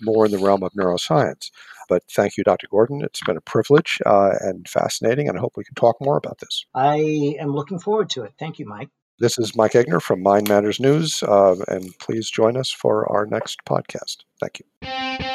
more 0.00 0.24
in 0.24 0.32
the 0.32 0.38
realm 0.38 0.62
of 0.62 0.72
neuroscience. 0.72 1.50
But 1.88 2.04
thank 2.10 2.36
you, 2.36 2.44
Dr. 2.44 2.66
Gordon. 2.70 3.02
It's 3.02 3.20
been 3.24 3.36
a 3.36 3.42
privilege 3.42 3.98
uh, 4.06 4.32
and 4.40 4.66
fascinating, 4.68 5.28
and 5.28 5.36
I 5.36 5.40
hope 5.40 5.54
we 5.56 5.64
can 5.64 5.74
talk 5.74 5.96
more 6.00 6.16
about 6.16 6.38
this. 6.38 6.64
I 6.74 7.36
am 7.38 7.54
looking 7.54 7.78
forward 7.78 8.08
to 8.10 8.22
it. 8.22 8.32
Thank 8.38 8.58
you, 8.58 8.66
Mike. 8.66 8.88
This 9.18 9.38
is 9.38 9.54
Mike 9.54 9.72
Egnor 9.72 10.00
from 10.00 10.22
Mind 10.22 10.48
Matters 10.48 10.80
News, 10.80 11.22
uh, 11.22 11.56
and 11.68 11.92
please 11.98 12.30
join 12.30 12.56
us 12.56 12.70
for 12.70 13.10
our 13.12 13.26
next 13.26 13.58
podcast. 13.66 14.18
Thank 14.40 14.60
you. 14.60 15.29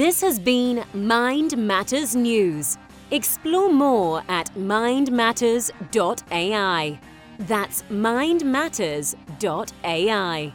This 0.00 0.22
has 0.22 0.38
been 0.38 0.82
Mind 0.94 1.58
Matters 1.58 2.16
News. 2.16 2.78
Explore 3.10 3.70
more 3.70 4.22
at 4.30 4.46
mindmatters.ai. 4.54 6.98
That's 7.40 7.82
mindmatters.ai. 7.82 10.54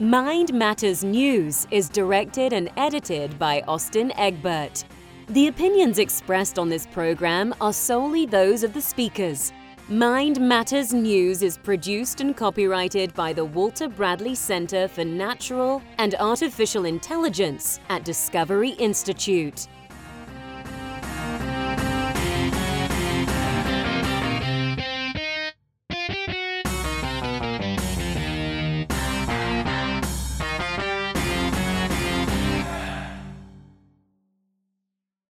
Mind 0.00 0.54
Matters 0.54 1.04
News 1.04 1.66
is 1.70 1.90
directed 1.90 2.54
and 2.54 2.70
edited 2.78 3.38
by 3.38 3.60
Austin 3.68 4.10
Egbert. 4.12 4.84
The 5.28 5.48
opinions 5.48 5.98
expressed 5.98 6.58
on 6.58 6.70
this 6.70 6.86
program 6.86 7.54
are 7.60 7.74
solely 7.74 8.24
those 8.24 8.62
of 8.62 8.72
the 8.72 8.80
speakers. 8.80 9.52
Mind 9.90 10.38
Matters 10.38 10.92
News 10.92 11.42
is 11.42 11.56
produced 11.56 12.20
and 12.20 12.36
copyrighted 12.36 13.14
by 13.14 13.32
the 13.32 13.46
Walter 13.46 13.88
Bradley 13.88 14.34
Center 14.34 14.86
for 14.86 15.02
Natural 15.02 15.80
and 15.96 16.14
Artificial 16.16 16.84
Intelligence 16.84 17.80
at 17.88 18.04
Discovery 18.04 18.72
Institute. 18.72 19.66